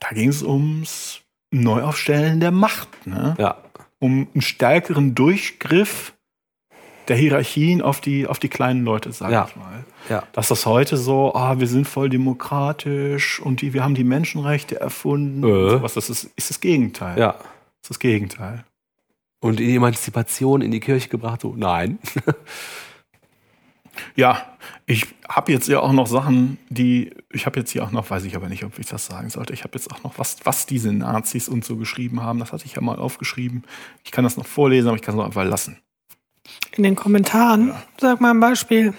[0.00, 3.06] da ging es ums Neuaufstellen der Macht.
[3.06, 3.36] Ne?
[3.38, 3.58] Ja.
[4.00, 6.13] Um einen stärkeren Durchgriff
[7.08, 9.46] der Hierarchien auf die, auf die kleinen Leute, sag Ja.
[9.48, 9.84] ich mal.
[10.08, 10.22] Ja.
[10.32, 14.80] Dass das heute so, ah, wir sind voll demokratisch und die, wir haben die Menschenrechte
[14.80, 15.42] erfunden.
[15.42, 15.70] Äh.
[15.70, 15.94] Sowas.
[15.94, 17.18] Das ist, ist das Gegenteil.
[17.18, 17.32] Ja.
[17.32, 17.42] Das
[17.82, 18.64] ist das Gegenteil.
[19.40, 21.98] Und die Emanzipation in die Kirche gebracht, so nein.
[24.16, 24.44] Ja,
[24.86, 28.24] ich habe jetzt ja auch noch Sachen, die ich habe jetzt hier auch noch, weiß
[28.24, 29.52] ich aber nicht, ob ich das sagen sollte.
[29.52, 32.40] Ich habe jetzt auch noch was, was diese Nazis und so geschrieben haben.
[32.40, 33.62] Das hatte ich ja mal aufgeschrieben.
[34.04, 35.78] Ich kann das noch vorlesen, aber ich kann es auch einfach lassen.
[36.76, 37.72] In den Kommentaren.
[37.98, 38.94] Sag mal ein Beispiel.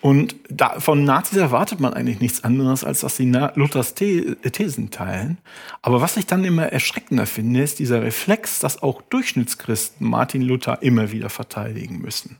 [0.00, 4.34] Und da, von Nazis erwartet man eigentlich nichts anderes, als dass sie Na Luthers The
[4.34, 5.38] Thesen teilen.
[5.80, 10.82] Aber was ich dann immer erschreckender finde, ist dieser Reflex, dass auch Durchschnittschristen Martin Luther
[10.82, 12.38] immer wieder verteidigen müssen.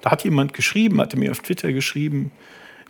[0.00, 2.32] Da hat jemand geschrieben, hatte mir auf Twitter geschrieben,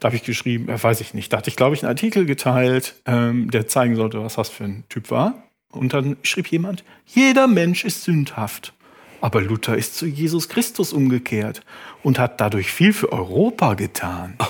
[0.01, 2.27] da habe ich geschrieben, äh, weiß ich nicht, da hatte ich, glaube ich, einen Artikel
[2.27, 5.45] geteilt, ähm, der zeigen sollte, was das für ein Typ war.
[5.75, 8.73] Und dann schrieb jemand, jeder Mensch ist sündhaft.
[9.21, 11.63] Aber Luther ist zu Jesus Christus umgekehrt
[12.03, 14.37] und hat dadurch viel für Europa getan.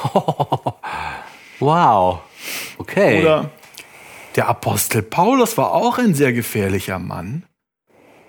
[1.61, 2.21] Wow.
[2.79, 3.23] Okay.
[3.23, 3.51] Oder
[4.37, 7.45] der Apostel Paulus war auch ein sehr gefährlicher Mann.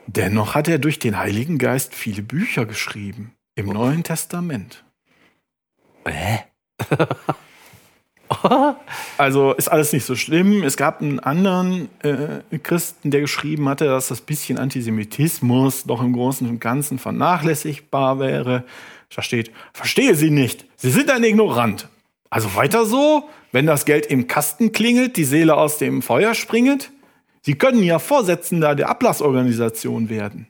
[0.08, 4.86] Dennoch hat er durch den Heiligen Geist viele Bücher geschrieben im Neuen Testament.
[6.08, 6.42] Hä?
[9.18, 10.64] Also ist alles nicht so schlimm.
[10.64, 16.14] Es gab einen anderen äh, Christen, der geschrieben hatte, dass das bisschen Antisemitismus doch im
[16.14, 18.64] Großen und Ganzen vernachlässigbar wäre.
[19.16, 20.66] Da steht, verstehe Sie nicht.
[20.76, 21.88] Sie sind ein Ignorant.
[22.30, 26.92] Also weiter so, wenn das Geld im Kasten klingelt, die Seele aus dem Feuer springet.
[27.42, 30.48] Sie können ja Vorsitzender der Ablassorganisation werden.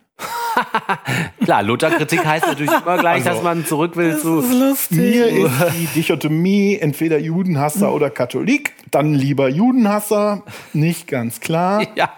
[1.43, 4.41] Klar, Luther-Kritik heißt natürlich immer gleich, Also, dass man zurück will zu.
[4.41, 4.97] Das ist lustig.
[4.97, 10.43] Mir ist die Dichotomie entweder Judenhasser oder Katholik, dann lieber Judenhasser,
[10.73, 11.85] nicht ganz klar.
[11.95, 12.09] Ja.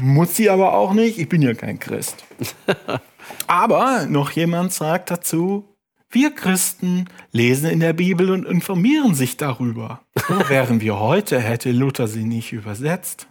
[0.00, 2.24] Muss sie aber auch nicht, ich bin ja kein Christ.
[3.46, 5.76] Aber noch jemand sagt dazu,
[6.10, 10.00] wir Christen lesen in der Bibel und informieren sich darüber.
[10.28, 13.28] Wo wären wir heute, hätte Luther sie nicht übersetzt.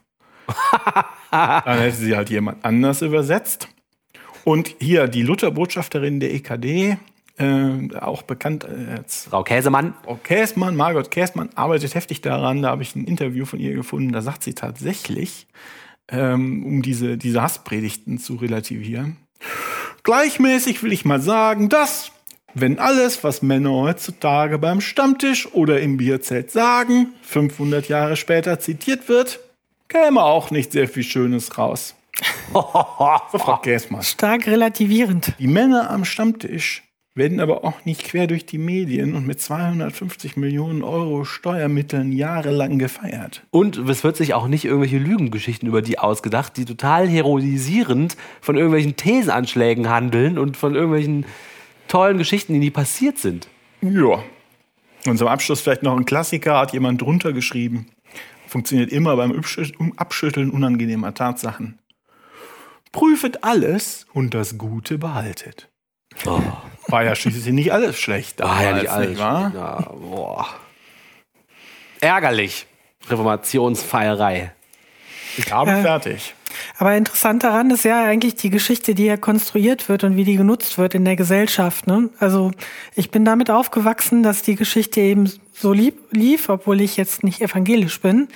[1.32, 3.68] Dann hätte sie halt jemand anders übersetzt.
[4.44, 6.98] Und hier die Luther-Botschafterin der EKD,
[7.38, 9.94] äh, auch bekannt als Frau Käsemann.
[10.04, 12.62] Frau Käßmann, Margot Käßmann, arbeitet heftig daran.
[12.62, 14.12] Da habe ich ein Interview von ihr gefunden.
[14.12, 15.48] Da sagt sie tatsächlich,
[16.10, 19.18] ähm, um diese, diese Hasspredigten zu relativieren.
[20.04, 22.12] Gleichmäßig will ich mal sagen, dass,
[22.54, 29.08] wenn alles, was Männer heutzutage beim Stammtisch oder im Bierzelt sagen, 500 Jahre später zitiert
[29.08, 29.40] wird,
[29.88, 31.96] käme auch nicht sehr viel Schönes raus.
[32.52, 34.02] So, Frau Käßmann.
[34.02, 35.34] Stark relativierend.
[35.40, 36.84] Die Männer am Stammtisch
[37.16, 42.80] werden aber auch nicht quer durch die Medien und mit 250 Millionen Euro Steuermitteln jahrelang
[42.80, 43.44] gefeiert.
[43.52, 48.56] Und es wird sich auch nicht irgendwelche Lügengeschichten über die ausgedacht, die total heroisierend von
[48.56, 51.26] irgendwelchen Thesenanschlägen handeln und von irgendwelchen
[51.88, 53.48] tollen Geschichten, die nie passiert sind.
[53.82, 54.24] Ja.
[55.06, 57.88] Und zum Abschluss vielleicht noch ein Klassiker, hat jemand drunter geschrieben.
[58.48, 61.78] Funktioniert immer beim Abschü- Abschütteln unangenehmer Tatsachen.
[62.92, 65.70] Prüfet alles und das Gute behaltet.
[66.88, 68.42] War ja schließlich nicht alles schlecht.
[68.42, 69.18] Ah, ja, nicht alles.
[69.20, 69.52] wahr?
[69.56, 70.48] Ja, boah.
[72.02, 72.66] Ärgerlich.
[73.10, 74.52] Reformationsfeierei.
[75.38, 75.82] Ich habe Ja.
[75.82, 76.34] fertig.
[76.78, 80.36] Aber interessant daran ist ja eigentlich die Geschichte, die ja konstruiert wird und wie die
[80.36, 81.88] genutzt wird in der Gesellschaft.
[81.88, 82.10] Ne?
[82.20, 82.52] Also
[82.96, 85.30] ich bin damit aufgewachsen, dass die Geschichte eben
[85.60, 88.30] so lieb, lief, obwohl ich jetzt nicht evangelisch bin,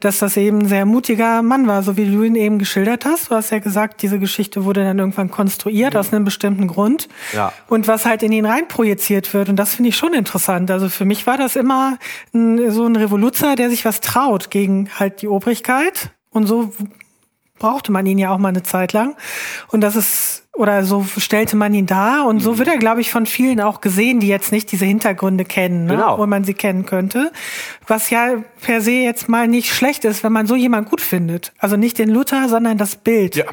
[0.00, 3.30] dass das eben ein sehr mutiger Mann war, so wie du ihn eben geschildert hast.
[3.30, 7.08] Du hast ja gesagt, diese Geschichte wurde dann irgendwann konstruiert aus einem bestimmten Grund.
[7.32, 7.52] Ja.
[7.68, 9.48] Und was halt in ihn reinprojiziert wird.
[9.48, 10.70] Und das finde ich schon interessant.
[10.70, 11.98] Also für mich war das immer
[12.34, 16.10] ein, so ein Revoluzer, der sich was traut gegen halt die Obrigkeit.
[16.30, 16.72] Und so
[17.58, 19.16] brauchte man ihn ja auch mal eine Zeit lang.
[19.68, 22.26] Und das ist, oder so stellte man ihn dar.
[22.26, 22.40] Und Mhm.
[22.40, 25.86] so wird er, glaube ich, von vielen auch gesehen, die jetzt nicht diese Hintergründe kennen,
[25.86, 25.94] ne?
[25.96, 26.18] Genau.
[26.18, 27.30] wo man sie kennen könnte.
[27.86, 28.28] Was ja
[28.62, 31.52] per se jetzt mal nicht schlecht ist, wenn man so jemand gut findet.
[31.58, 33.36] Also nicht den Luther, sondern das Bild.
[33.36, 33.44] Ja.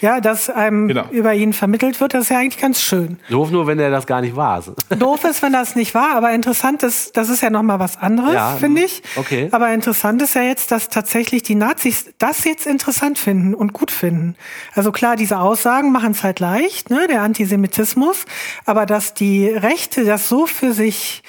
[0.00, 1.04] Ja, das einem Genau.
[1.10, 3.18] über ihn vermittelt wird, das ist ja eigentlich ganz schön.
[3.28, 4.62] Doof nur, wenn er das gar nicht war.
[4.98, 7.98] Doof ist, wenn das nicht war, aber interessant ist, das ist ja noch mal was
[8.00, 9.02] anderes, Ja, finde ich.
[9.16, 9.48] okay.
[9.52, 13.90] Aber interessant ist ja jetzt, dass tatsächlich die Nazis das jetzt interessant finden und gut
[13.90, 14.36] finden.
[14.74, 16.51] Also klar, diese Aussagen machen es halt leicht,
[16.90, 18.24] ne, der Antisemitismus,
[18.64, 21.22] aber dass die Rechte das so für sich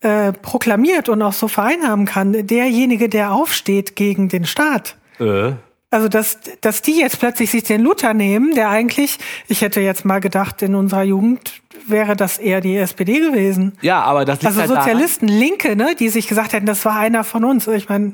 [0.00, 5.52] äh, proklamiert und auch so vereinnahmen kann, derjenige, der aufsteht gegen den Staat, äh.
[5.92, 9.18] Also, dass, dass die jetzt plötzlich sich den Luther nehmen, der eigentlich,
[9.48, 13.76] ich hätte jetzt mal gedacht, in unserer Jugend wäre das eher die SPD gewesen.
[13.80, 16.84] Ja, aber das liegt Also halt daran- Sozialisten, Linke, ne, die sich gesagt hätten, das
[16.84, 17.66] war einer von uns.
[17.66, 18.12] Ich meine,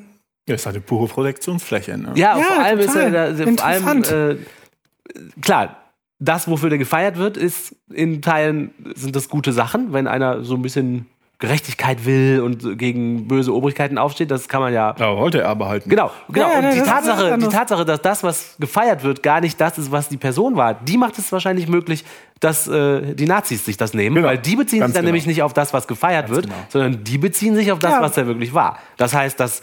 [0.48, 1.98] Ja, ist halt eine pure Projektionsfläche.
[1.98, 2.12] Ne?
[2.14, 3.14] Ja, Ja, vor allem ist total.
[3.14, 4.10] er, da- vor allem, Interessant.
[4.10, 4.36] äh,
[5.42, 5.76] klar,
[6.18, 10.54] das, wofür der gefeiert wird, ist in Teilen sind das gute Sachen, wenn einer so
[10.54, 11.06] ein bisschen
[11.38, 14.94] Gerechtigkeit will und gegen böse Obrigkeiten aufsteht, das kann man ja.
[14.94, 15.84] Da wollte er aber halt.
[15.84, 16.46] Genau, genau.
[16.48, 17.48] Ja, ja, und die Tatsache, die.
[17.48, 20.96] Tatsache, dass das, was gefeiert wird, gar nicht das ist, was die Person war, die
[20.96, 22.06] macht es wahrscheinlich möglich,
[22.40, 24.28] dass äh, die Nazis sich das nehmen, Genau.
[24.28, 25.08] weil die beziehen Ganz sich dann genau.
[25.08, 26.56] nämlich nicht auf das, was gefeiert wird, genau.
[26.70, 28.00] sondern die beziehen sich auf das, Ja.
[28.00, 28.78] was er wirklich war.
[28.96, 29.60] Das heißt, dass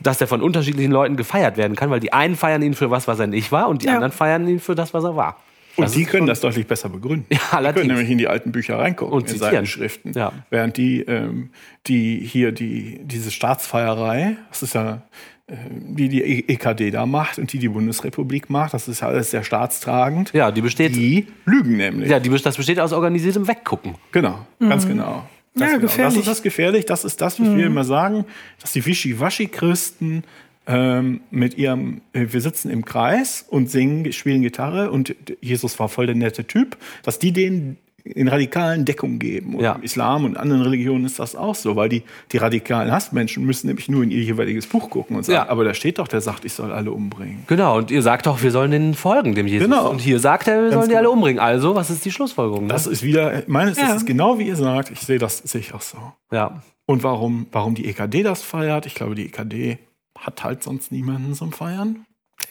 [0.00, 3.08] dass er von unterschiedlichen Leuten gefeiert werden kann, weil die einen feiern ihn für was,
[3.08, 3.94] was er nicht war, und die Ja.
[3.94, 5.36] anderen feiern ihn für das, was er war.
[5.76, 7.26] Und Das die können das deutlich besser begründen.
[7.30, 7.86] Ja, die können allerdings.
[7.88, 10.12] nämlich in die alten Bücher reingucken, Und in seinen Schriften.
[10.14, 10.32] Ja.
[10.50, 11.50] Während die, ähm,
[11.86, 15.02] die hier die, diese Staatsfeierei, das ist ja
[15.46, 19.30] äh, die die EKD da macht und die die Bundesrepublik macht, das ist ja alles
[19.30, 20.32] sehr staatstragend.
[20.32, 22.08] Ja, die besteht, Die lügen nämlich.
[22.08, 23.96] ja, die, das besteht aus organisiertem Weggucken.
[24.12, 25.24] Genau, ganz genau.
[25.56, 25.82] Ganz Ja, genau.
[25.86, 26.18] Das gefährlich.
[26.18, 26.84] ist das gefährlich.
[26.86, 28.24] Das ist das, was wir immer sagen,
[28.60, 30.24] dass die Wischiwaschi-Christen
[30.66, 35.88] ähm, mit ihrem, äh, wir sitzen im Kreis und singen, spielen Gitarre und Jesus war
[35.88, 39.54] voll der nette Typ, dass die denen in radikalen Deckung geben.
[39.54, 39.72] Und Ja.
[39.76, 42.02] im Islam und anderen Religionen ist das auch so, weil die,
[42.32, 45.48] die radikalen Hassmenschen müssen nämlich nur in ihr jeweiliges Buch gucken und sagen, Ja.
[45.48, 47.44] aber da steht doch, der sagt, ich soll alle umbringen.
[47.46, 49.66] Genau, und ihr sagt doch, wir sollen denen folgen, dem Jesus.
[49.68, 49.88] Genau.
[49.88, 50.98] Und hier sagt er, wir sollen die genau.
[50.98, 51.38] alle umbringen.
[51.40, 52.68] Also, was ist die Schlussfolgerung?
[52.68, 53.94] Das ist wieder, meines Ja.
[53.94, 55.96] ist genau wie ihr sagt, ich sehe das, sehe ich auch so.
[56.30, 56.62] ja.
[56.86, 58.84] Und warum, warum die EKD das feiert?
[58.84, 59.78] Ich glaube, die EKD
[60.18, 62.04] hat halt sonst niemanden zum Feiern.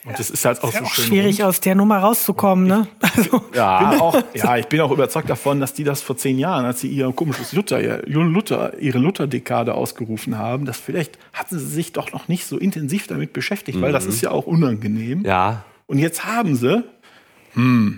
[0.05, 1.05] Und das ist halt auch so schön.
[1.05, 1.49] schwierig rund.
[1.49, 2.87] aus der Nummer rauszukommen, ne?
[3.15, 3.99] Also, Ja.
[3.99, 6.87] Auch, ja, ich bin auch überzeugt davon, dass die das vor zehn Jahren, als sie
[6.87, 12.27] ihr komisches Luther, Luther, ihre Luther-Dekade ausgerufen haben, dass vielleicht hatten sie sich doch noch
[12.27, 15.19] nicht so intensiv damit beschäftigt, weil das ist ja auch unangenehm.
[15.19, 15.25] Mhm.
[15.25, 15.63] Ja.
[15.85, 16.83] Und jetzt haben sie,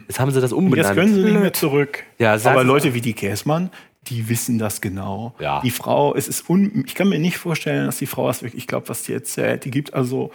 [0.08, 0.96] Jetzt haben sie das und jetzt umbenannt.
[0.96, 2.04] können sie nicht mehr zurück.
[2.20, 3.70] Ja, Aber Leute wie die Käsmann,
[4.08, 5.34] die wissen das genau.
[5.40, 5.62] Ja.
[5.62, 8.64] Die Frau, es ist un, ich kann mir nicht vorstellen, dass die Frau das wirklich,
[8.64, 10.32] ich glaube, was die erzählt, die gibt also,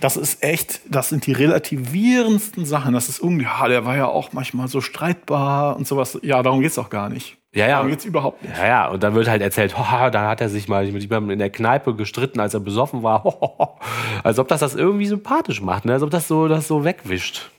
[0.00, 2.94] das ist echt, das sind die relativierendsten Sachen.
[2.94, 6.18] Das ist irgendwie, ja, der war ja auch manchmal so streitbar und sowas.
[6.22, 7.36] Ja, darum geht's auch gar nicht.
[7.54, 7.76] Ja, ja.
[7.76, 8.56] Darum geht's überhaupt nicht.
[8.56, 11.30] Ja, ja, und dann wird halt erzählt, hoha, da hat er sich mal mit jemandem
[11.30, 13.22] in der Kneipe gestritten, als er besoffen war.
[14.24, 15.94] Als ob das das irgendwie sympathisch macht, ne?
[15.94, 17.50] als ob das so, das so wegwischt.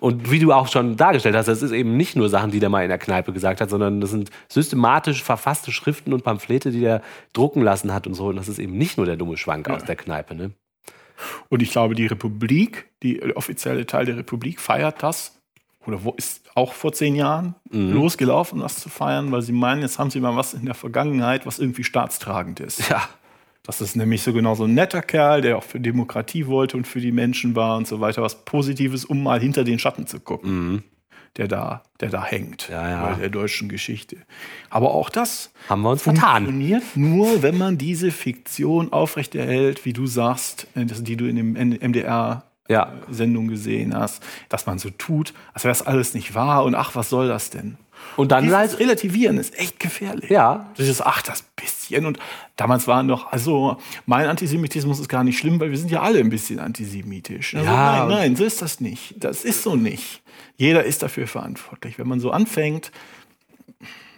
[0.00, 2.68] Und wie du auch schon dargestellt hast, das ist eben nicht nur Sachen, die der
[2.68, 6.80] mal in der Kneipe gesagt hat, sondern das sind systematisch verfasste Schriften und Pamphlete, die
[6.80, 8.26] der drucken lassen hat und so.
[8.28, 10.34] Und das ist eben nicht nur der dumme Schwank aus der Kneipe.
[10.34, 10.52] Ne?
[11.48, 15.34] Und ich glaube, die Republik, die offizielle Teil der Republik feiert das.
[15.86, 17.92] Oder wo ist auch vor zehn Jahren Mhm.
[17.94, 21.46] losgelaufen, das zu feiern, weil sie meinen, jetzt haben sie mal was in der Vergangenheit,
[21.46, 22.88] was irgendwie staatstragend ist.
[22.90, 23.08] Ja.
[23.68, 26.86] Das ist nämlich so genau so ein netter Kerl, der auch für Demokratie wollte und
[26.86, 30.20] für die Menschen war und so weiter, was Positives, um mal hinter den Schatten zu
[30.20, 30.84] gucken,
[31.36, 32.74] der, da, der da hängt Mhm.
[32.74, 33.06] Ja, ja.
[33.10, 34.16] bei der deutschen Geschichte.
[34.70, 36.44] Aber auch das Haben wir uns vertan.
[36.46, 41.52] funktioniert nur, wenn man diese Fiktion aufrechterhält, wie du sagst, äh, die du in dem
[41.52, 42.92] MDR Ja.
[43.10, 46.94] Sendung gesehen hast, dass man so tut, als wäre das alles nicht wahr und ach,
[46.94, 47.76] was soll das denn?
[48.16, 50.30] Und dann Dieses halt, Relativieren ist echt gefährlich.
[50.30, 50.70] Ja.
[50.76, 52.06] Dieses, ach, das bisschen.
[52.06, 52.18] Und
[52.56, 53.76] damals waren doch, also
[54.06, 57.54] mein Antisemitismus ist gar nicht schlimm, weil wir sind ja alle ein bisschen antisemitisch.
[57.54, 58.06] Also, Ja.
[58.06, 59.14] Nein, nein, so ist das nicht.
[59.18, 60.22] Das ist so nicht.
[60.56, 61.98] Jeder ist dafür verantwortlich.
[61.98, 62.90] Wenn man so anfängt,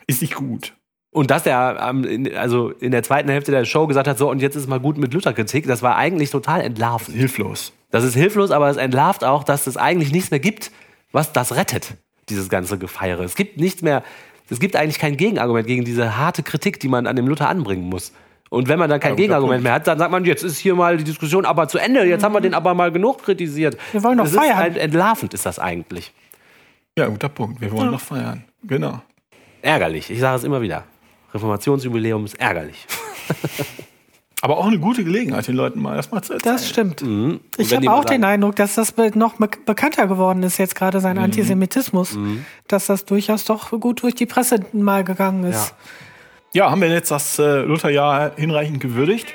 [0.06, 0.74] ist nicht gut.
[1.12, 4.40] Und dass der in, also in der zweiten Hälfte der Show gesagt hat, so und
[4.40, 7.16] jetzt ist mal gut mit Lutherkritik, das war eigentlich total entlarvend.
[7.16, 7.72] Hilflos.
[7.90, 10.70] Das ist hilflos, aber es entlarvt auch, dass es eigentlich nichts mehr gibt,
[11.10, 11.94] was das rettet,
[12.30, 13.24] dieses ganze Gefeiere.
[13.24, 14.02] Es gibt nichts mehr,
[14.48, 17.84] es gibt eigentlich kein Gegenargument gegen diese harte Kritik, die man an dem Luther anbringen
[17.84, 18.12] muss.
[18.48, 20.74] Und wenn man dann kein guter Gegenargument mehr hat, dann sagt man, jetzt ist hier
[20.74, 23.76] mal die Diskussion aber zu Ende, jetzt haben wir den aber mal genug kritisiert.
[23.92, 24.50] Wir wollen doch das feiern.
[24.50, 26.12] Ist halt entlarvend ist das eigentlich.
[26.98, 27.60] Ja, guter Punkt.
[27.60, 28.44] Wir wollen noch feiern.
[28.64, 29.00] Genau.
[29.62, 30.84] Ärgerlich, ich sage es immer wieder.
[31.32, 32.86] Reformationsjubiläum ist ärgerlich.
[34.42, 36.54] Aber auch eine gute Gelegenheit, den Leuten mal das mal zu erzählen.
[36.56, 37.02] das stimmt.
[37.02, 40.98] Und Ich habe auch den Eindruck, dass das noch be bekannter geworden ist, jetzt gerade
[40.98, 41.02] Mhm.
[41.02, 42.16] sein Antisemitismus.
[42.68, 45.74] Dass das durchaus doch gut durch die Presse mal gegangen ist.
[46.52, 49.28] Ja, haben wir jetzt das äh, Lutherjahr hinreichend gewürdigt?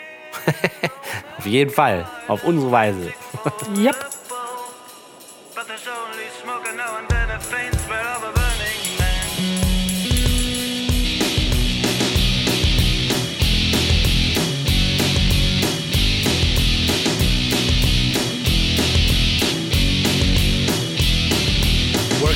[1.38, 3.14] Auf jeden Fall, auf unsere Weise.
[3.78, 3.96] Yep.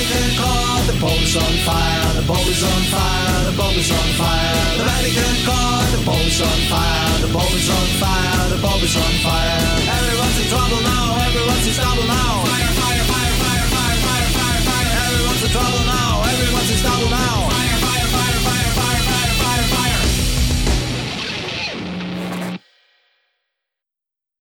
[0.00, 3.90] Vatican caught the Pope is on fire, the Pope is on fire, the Pope is
[3.92, 4.56] on fire.
[4.80, 8.80] The Vatican caught the Pope is on fire, the Pope is on fire, the Pope
[8.80, 9.60] is on fire.
[9.92, 12.32] Everyone's in trouble now, everyone's in trouble now.
[12.48, 14.88] Fire, fire, fire, fire, fire, fire, fire, fire.
[15.04, 17.49] Everyone's in trouble now, everyone's in trouble now.